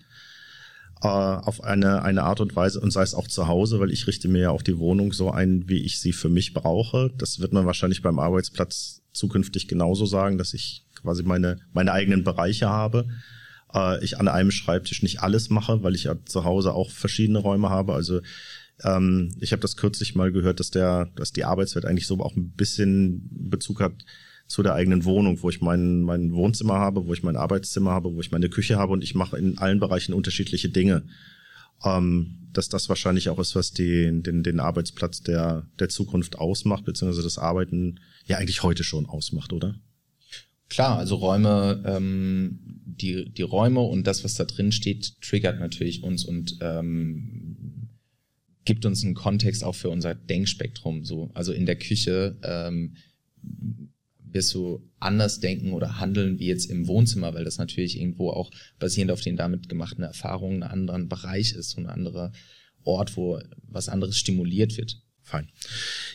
äh, 1.03 1.07
auf 1.07 1.63
eine, 1.63 2.01
eine 2.01 2.23
Art 2.23 2.39
und 2.39 2.55
Weise 2.55 2.79
und 2.79 2.91
sei 2.91 3.03
es 3.03 3.13
auch 3.13 3.27
zu 3.27 3.47
Hause, 3.47 3.79
weil 3.79 3.91
ich 3.91 4.07
richte 4.07 4.29
mir 4.29 4.41
ja 4.41 4.49
auch 4.49 4.61
die 4.61 4.79
Wohnung 4.79 5.11
so 5.11 5.31
ein, 5.31 5.67
wie 5.67 5.83
ich 5.83 5.99
sie 5.99 6.13
für 6.13 6.29
mich 6.29 6.53
brauche. 6.53 7.11
Das 7.17 7.39
wird 7.39 7.53
man 7.53 7.65
wahrscheinlich 7.65 8.01
beim 8.01 8.19
Arbeitsplatz 8.19 9.01
zukünftig 9.11 9.67
genauso 9.67 10.05
sagen, 10.05 10.37
dass 10.37 10.53
ich 10.53 10.85
quasi 10.95 11.23
meine, 11.23 11.57
meine 11.73 11.91
eigenen 11.91 12.23
Bereiche 12.23 12.69
habe. 12.69 13.07
Äh, 13.73 14.03
ich 14.03 14.17
an 14.17 14.27
einem 14.27 14.51
Schreibtisch 14.51 15.03
nicht 15.03 15.21
alles 15.21 15.49
mache, 15.49 15.83
weil 15.83 15.93
ich 15.93 16.05
ja 16.05 16.15
zu 16.25 16.45
Hause 16.45 16.73
auch 16.73 16.89
verschiedene 16.89 17.39
Räume 17.39 17.69
habe. 17.69 17.93
Also 17.93 18.21
ähm, 18.83 19.35
ich 19.39 19.51
habe 19.51 19.61
das 19.61 19.77
kürzlich 19.77 20.15
mal 20.15 20.31
gehört, 20.31 20.59
dass 20.59 20.71
der, 20.71 21.09
dass 21.15 21.31
die 21.31 21.45
Arbeitswelt 21.45 21.85
eigentlich 21.85 22.07
so 22.07 22.19
auch 22.19 22.35
ein 22.35 22.51
bisschen 22.51 23.29
Bezug 23.31 23.81
hat 23.81 23.93
zu 24.47 24.63
der 24.63 24.73
eigenen 24.73 25.05
Wohnung, 25.05 25.41
wo 25.41 25.49
ich 25.49 25.61
mein, 25.61 26.01
mein 26.01 26.33
Wohnzimmer 26.33 26.75
habe, 26.75 27.05
wo 27.05 27.13
ich 27.13 27.23
mein 27.23 27.37
Arbeitszimmer 27.37 27.91
habe, 27.91 28.13
wo 28.13 28.19
ich 28.19 28.31
meine 28.31 28.49
Küche 28.49 28.77
habe 28.77 28.93
und 28.93 29.03
ich 29.03 29.15
mache 29.15 29.37
in 29.37 29.57
allen 29.57 29.79
Bereichen 29.79 30.13
unterschiedliche 30.13 30.69
Dinge. 30.69 31.03
Ähm, 31.83 32.39
dass 32.53 32.69
das 32.69 32.87
wahrscheinlich 32.87 33.29
auch 33.29 33.39
ist, 33.39 33.55
was 33.55 33.71
die, 33.71 34.21
den, 34.21 34.43
den 34.43 34.59
Arbeitsplatz 34.59 35.21
der, 35.21 35.67
der 35.79 35.89
Zukunft 35.89 36.37
ausmacht, 36.37 36.85
beziehungsweise 36.85 37.23
das 37.23 37.39
Arbeiten 37.39 37.99
ja 38.25 38.37
eigentlich 38.37 38.63
heute 38.63 38.83
schon 38.83 39.07
ausmacht, 39.07 39.51
oder? 39.53 39.75
Klar, 40.69 40.97
also 40.97 41.15
Räume, 41.15 41.83
ähm, 41.85 42.59
die, 42.85 43.31
die 43.31 43.41
Räume 43.41 43.81
und 43.81 44.07
das, 44.07 44.23
was 44.23 44.35
da 44.35 44.45
drin 44.45 44.71
steht, 44.71 45.19
triggert 45.21 45.59
natürlich 45.59 46.03
uns 46.03 46.25
und 46.25 46.57
ähm, 46.61 47.52
gibt 48.65 48.85
uns 48.85 49.03
einen 49.03 49.13
Kontext 49.13 49.63
auch 49.63 49.75
für 49.75 49.89
unser 49.89 50.15
Denkspektrum. 50.15 51.03
So, 51.03 51.31
also 51.33 51.51
in 51.53 51.65
der 51.65 51.75
Küche 51.75 52.37
ähm, 52.43 52.95
wirst 54.33 54.53
du 54.53 54.81
anders 54.99 55.39
denken 55.39 55.73
oder 55.73 55.99
handeln 55.99 56.39
wie 56.39 56.47
jetzt 56.47 56.69
im 56.69 56.87
Wohnzimmer, 56.87 57.33
weil 57.33 57.43
das 57.43 57.57
natürlich 57.57 57.99
irgendwo 57.99 58.31
auch 58.31 58.51
basierend 58.79 59.11
auf 59.11 59.21
den 59.21 59.37
damit 59.37 59.69
gemachten 59.69 60.03
Erfahrungen 60.03 60.63
ein 60.63 60.89
anderer 60.89 60.99
Bereich 61.05 61.53
ist, 61.53 61.77
und 61.77 61.85
ein 61.85 61.93
anderer 61.93 62.31
Ort, 62.83 63.15
wo 63.15 63.39
was 63.67 63.89
anderes 63.89 64.17
stimuliert 64.17 64.77
wird. 64.77 65.01
Fein. 65.21 65.49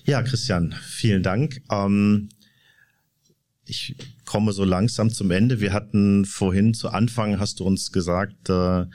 Ja, 0.05 0.23
Christian, 0.23 0.75
vielen 0.83 1.23
Dank. 1.23 1.63
Ähm, 1.71 2.29
ich 3.65 3.97
komme 4.25 4.53
so 4.53 4.65
langsam 4.65 5.11
zum 5.11 5.31
Ende. 5.31 5.61
Wir 5.61 5.73
hatten 5.73 6.25
vorhin 6.25 6.75
zu 6.75 6.89
Anfang, 6.89 7.39
hast 7.39 7.61
du 7.61 7.65
uns 7.65 7.93
gesagt, 7.93 8.49
äh, 8.51 8.87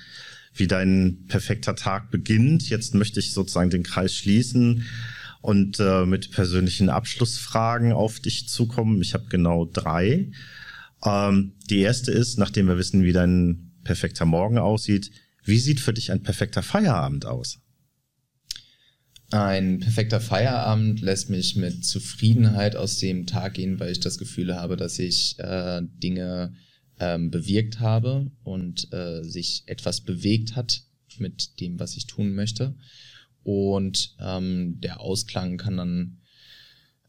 wie 0.54 0.68
dein 0.68 1.26
perfekter 1.28 1.76
Tag 1.76 2.12
beginnt. 2.12 2.70
Jetzt 2.70 2.94
möchte 2.96 3.20
ich 3.20 3.34
sozusagen 3.34 3.70
den 3.70 3.84
Kreis 3.84 4.16
schließen 4.16 4.86
und 5.42 5.80
äh, 5.80 6.06
mit 6.06 6.32
persönlichen 6.32 6.90
Abschlussfragen 6.90 7.92
auf 7.92 8.20
dich 8.20 8.48
zukommen. 8.48 9.02
Ich 9.02 9.14
habe 9.14 9.26
genau 9.30 9.66
drei. 9.66 10.32
Ähm, 11.06 11.54
die 11.70 11.80
erste 11.80 12.12
ist, 12.12 12.38
nachdem 12.38 12.68
wir 12.68 12.78
wissen, 12.78 13.04
wie 13.04 13.14
dein 13.14 13.72
perfekter 13.84 14.26
Morgen 14.26 14.58
aussieht, 14.58 15.12
wie 15.44 15.60
sieht 15.60 15.80
für 15.80 15.94
dich 15.94 16.12
ein 16.12 16.24
perfekter 16.24 16.64
Feierabend 16.64 17.26
aus? 17.26 17.60
Ein 19.32 19.80
perfekter 19.80 20.22
Feierabend 20.22 21.02
lässt 21.02 21.30
mich 21.30 21.56
mit 21.56 21.84
Zufriedenheit 21.84 22.76
aus 22.76 23.00
dem 23.00 23.26
Tag 23.26 23.56
gehen, 23.56 23.80
weil 23.80 23.92
ich 23.92 24.00
das 24.00 24.20
Gefühl 24.20 24.56
habe, 24.56 24.78
dass 24.78 25.00
ich 25.00 25.40
äh, 25.40 25.82
Dinge 25.82 26.54
ähm, 27.00 27.32
bewirkt 27.32 27.80
habe 27.80 28.32
und 28.44 28.92
äh, 28.94 29.24
sich 29.24 29.64
etwas 29.66 30.02
bewegt 30.02 30.56
hat 30.56 30.84
mit 31.18 31.60
dem, 31.60 31.80
was 31.80 31.96
ich 31.96 32.08
tun 32.08 32.34
möchte. 32.34 32.76
Und 33.44 34.16
ähm, 34.20 34.80
der 34.80 35.02
Ausklang 35.02 35.58
kann 35.58 35.78
dann 35.78 36.18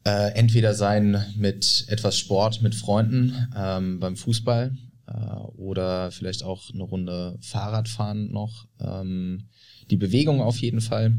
äh, 0.05 0.33
entweder 0.33 0.73
sein 0.73 1.23
mit 1.35 1.85
etwas 1.87 2.17
Sport 2.17 2.61
mit 2.61 2.75
Freunden 2.75 3.33
ähm, 3.55 3.99
beim 3.99 4.15
Fußball 4.15 4.77
äh, 5.07 5.35
oder 5.57 6.11
vielleicht 6.11 6.43
auch 6.43 6.71
eine 6.73 6.83
Runde 6.83 7.37
Fahrradfahren 7.41 8.31
noch. 8.31 8.67
Ähm, 8.79 9.49
die 9.89 9.97
Bewegung 9.97 10.41
auf 10.41 10.59
jeden 10.59 10.81
Fall. 10.81 11.17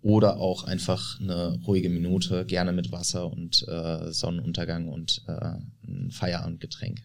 Oder 0.00 0.38
auch 0.38 0.64
einfach 0.64 1.20
eine 1.20 1.60
ruhige 1.64 1.88
Minute, 1.88 2.44
gerne 2.44 2.72
mit 2.72 2.90
Wasser 2.90 3.30
und 3.30 3.64
äh, 3.68 4.12
Sonnenuntergang 4.12 4.88
und 4.88 5.22
äh, 5.28 5.58
ein 5.86 6.10
Feierabendgetränk. 6.10 7.02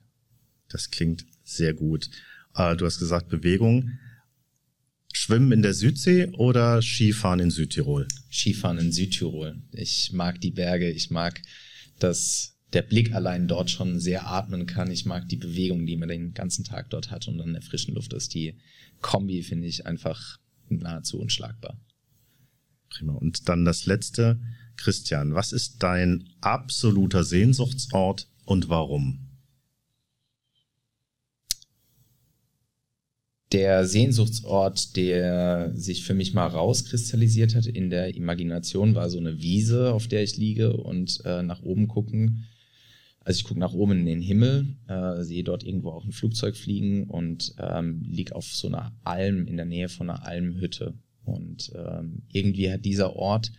Das 0.69 0.91
klingt 0.91 1.25
sehr 1.43 1.73
gut. 1.73 2.09
Äh, 2.55 2.75
du 2.75 2.85
hast 2.85 2.99
gesagt 2.99 3.29
Bewegung. 3.29 3.91
Schwimmen 5.13 5.51
in 5.51 5.61
der 5.61 5.73
Südsee 5.73 6.27
oder 6.33 6.81
Skifahren 6.81 7.39
in 7.39 7.51
Südtirol? 7.51 8.07
Skifahren 8.31 8.77
in 8.77 8.91
Südtirol. 8.91 9.61
Ich 9.71 10.11
mag 10.13 10.39
die 10.41 10.51
Berge, 10.51 10.91
ich 10.91 11.09
mag, 11.09 11.41
dass 11.99 12.57
der 12.73 12.81
Blick 12.81 13.13
allein 13.13 13.47
dort 13.47 13.71
schon 13.71 13.99
sehr 13.99 14.27
atmen 14.27 14.65
kann. 14.65 14.91
Ich 14.91 15.05
mag 15.05 15.27
die 15.29 15.37
Bewegung, 15.37 15.85
die 15.85 15.97
man 15.97 16.09
den 16.09 16.33
ganzen 16.33 16.63
Tag 16.63 16.89
dort 16.89 17.09
hat 17.09 17.27
und 17.27 17.41
an 17.41 17.53
der 17.53 17.61
frischen 17.61 17.95
Luft 17.95 18.13
ist. 18.13 18.33
Die 18.33 18.59
Kombi 19.01 19.41
finde 19.41 19.67
ich 19.67 19.85
einfach 19.85 20.37
nahezu 20.69 21.19
unschlagbar. 21.19 21.79
Prima. 22.89 23.13
Und 23.13 23.47
dann 23.49 23.65
das 23.65 23.85
letzte. 23.85 24.39
Christian, 24.75 25.33
was 25.33 25.53
ist 25.53 25.81
dein 25.81 26.29
absoluter 26.41 27.23
Sehnsuchtsort 27.23 28.27
und 28.45 28.69
warum? 28.69 29.26
Der 33.53 33.85
Sehnsuchtsort, 33.85 34.97
der 34.97 35.71
sich 35.73 36.03
für 36.03 36.13
mich 36.13 36.33
mal 36.33 36.47
rauskristallisiert 36.47 37.55
hat 37.55 37.65
in 37.65 37.89
der 37.89 38.15
Imagination, 38.15 38.93
war 38.93 39.09
so 39.09 39.19
eine 39.19 39.41
Wiese, 39.41 39.93
auf 39.93 40.07
der 40.07 40.23
ich 40.23 40.35
liege 40.35 40.75
und 40.75 41.21
äh, 41.23 41.43
nach 41.43 41.61
oben 41.61 41.87
gucken. 41.87 42.45
Also 43.21 43.39
ich 43.39 43.43
gucke 43.45 43.59
nach 43.59 43.73
oben 43.73 43.99
in 43.99 44.05
den 44.05 44.21
Himmel, 44.21 44.75
äh, 44.87 45.23
sehe 45.23 45.43
dort 45.43 45.63
irgendwo 45.63 45.91
auch 45.91 46.05
ein 46.05 46.11
Flugzeug 46.11 46.57
fliegen 46.57 47.05
und 47.05 47.55
ähm, 47.57 48.01
liege 48.05 48.35
auf 48.35 48.45
so 48.45 48.67
einer 48.67 48.93
Alm 49.03 49.47
in 49.47 49.57
der 49.57 49.65
Nähe 49.65 49.89
von 49.89 50.09
einer 50.09 50.25
Almhütte. 50.25 50.93
Und 51.23 51.71
ähm, 51.75 52.23
irgendwie 52.31 52.71
hat 52.71 52.85
dieser 52.85 53.15
Ort 53.15 53.51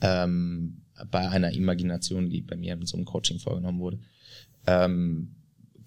ähm, 0.00 0.82
bei 1.10 1.28
einer 1.28 1.52
Imagination, 1.52 2.30
die 2.30 2.42
bei 2.42 2.56
mir 2.56 2.74
in 2.74 2.86
so 2.86 2.96
einem 2.96 3.06
Coaching 3.06 3.38
vorgenommen 3.38 3.80
wurde, 3.80 3.98
ähm, 4.66 5.34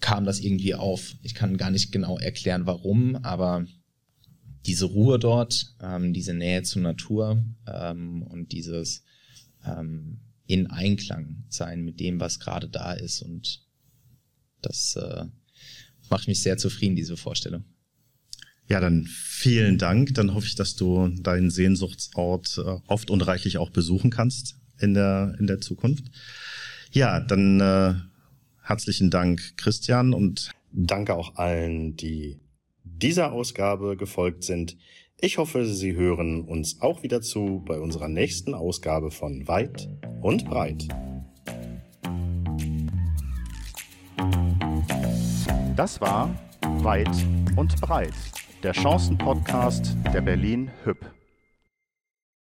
kam 0.02 0.26
das 0.26 0.39
irgendwie 0.39 0.76
auf. 0.76 1.16
Ich 1.22 1.36
kann 1.36 1.58
gar 1.58 1.72
nicht 1.72 1.91
genau 1.91 2.18
erklären, 2.18 2.66
warum, 2.66 3.16
aber 3.18 3.66
diese 4.66 4.86
Ruhe 4.86 5.18
dort, 5.18 5.76
ähm, 5.82 6.14
diese 6.14 6.34
Nähe 6.34 6.64
zur 6.64 6.82
Natur 6.82 7.43
ähm, 7.68 8.24
und 8.24 8.52
dieses 8.52 9.04
ähm, 9.66 10.20
in 10.45 10.68
Einklang 10.68 11.45
sein 11.49 11.84
mit 11.84 11.99
dem, 11.99 12.20
was 12.20 12.39
gerade 12.39 12.68
da 12.68 12.93
ist 12.93 13.22
und 13.22 13.64
das 14.62 14.95
äh, 14.95 15.26
macht 16.10 16.28
mich 16.28 16.41
sehr 16.41 16.58
zufrieden, 16.58 16.95
diese 16.95 17.18
Vorstellung. 17.18 17.64
Ja, 18.68 18.80
dann 18.80 19.06
vielen 19.08 19.78
Dank. 19.78 20.14
Dann 20.14 20.34
hoffe 20.34 20.47
ich, 20.47 20.56
dass 20.56 20.76
du 20.76 21.10
deinen 21.10 21.49
Sehnsuchtsort 21.49 22.58
äh, 22.58 22.78
oft 22.88 23.10
und 23.10 23.22
reichlich 23.22 23.58
auch 23.58 23.70
besuchen 23.70 24.12
kannst 24.12 24.56
in 24.80 24.93
der, 24.93 25.36
in 25.39 25.47
der 25.47 25.60
Zukunft. 25.60 26.06
Ja, 26.91 27.20
dann 27.20 27.60
äh, 27.60 27.95
herzlichen 28.72 29.10
Dank, 29.10 29.58
Christian, 29.58 30.14
und 30.14 30.54
danke 30.72 31.14
auch 31.18 31.36
allen, 31.36 31.98
die 31.98 32.40
dieser 32.86 33.34
Ausgabe 33.34 33.98
gefolgt 33.98 34.46
sind. 34.46 34.78
Ich 35.20 35.38
hoffe, 35.38 35.66
Sie 35.66 35.94
hören 35.94 36.46
uns 36.46 36.80
auch 36.80 37.04
wieder 37.04 37.22
zu 37.22 37.62
bei 37.66 37.82
unserer 37.82 38.08
nächsten 38.08 38.54
Ausgabe 38.54 39.12
von 39.12 39.46
Weit 39.50 39.90
und 40.22 40.46
Breit. 40.46 40.88
Das 45.76 46.00
war 46.00 46.34
Weit 46.62 47.10
und 47.58 47.76
Breit 47.82 48.14
der 48.64 48.72
Chancen-Podcast 48.72 49.98
der 50.14 50.22
Berlin 50.22 50.72
Hüb. 50.86 50.98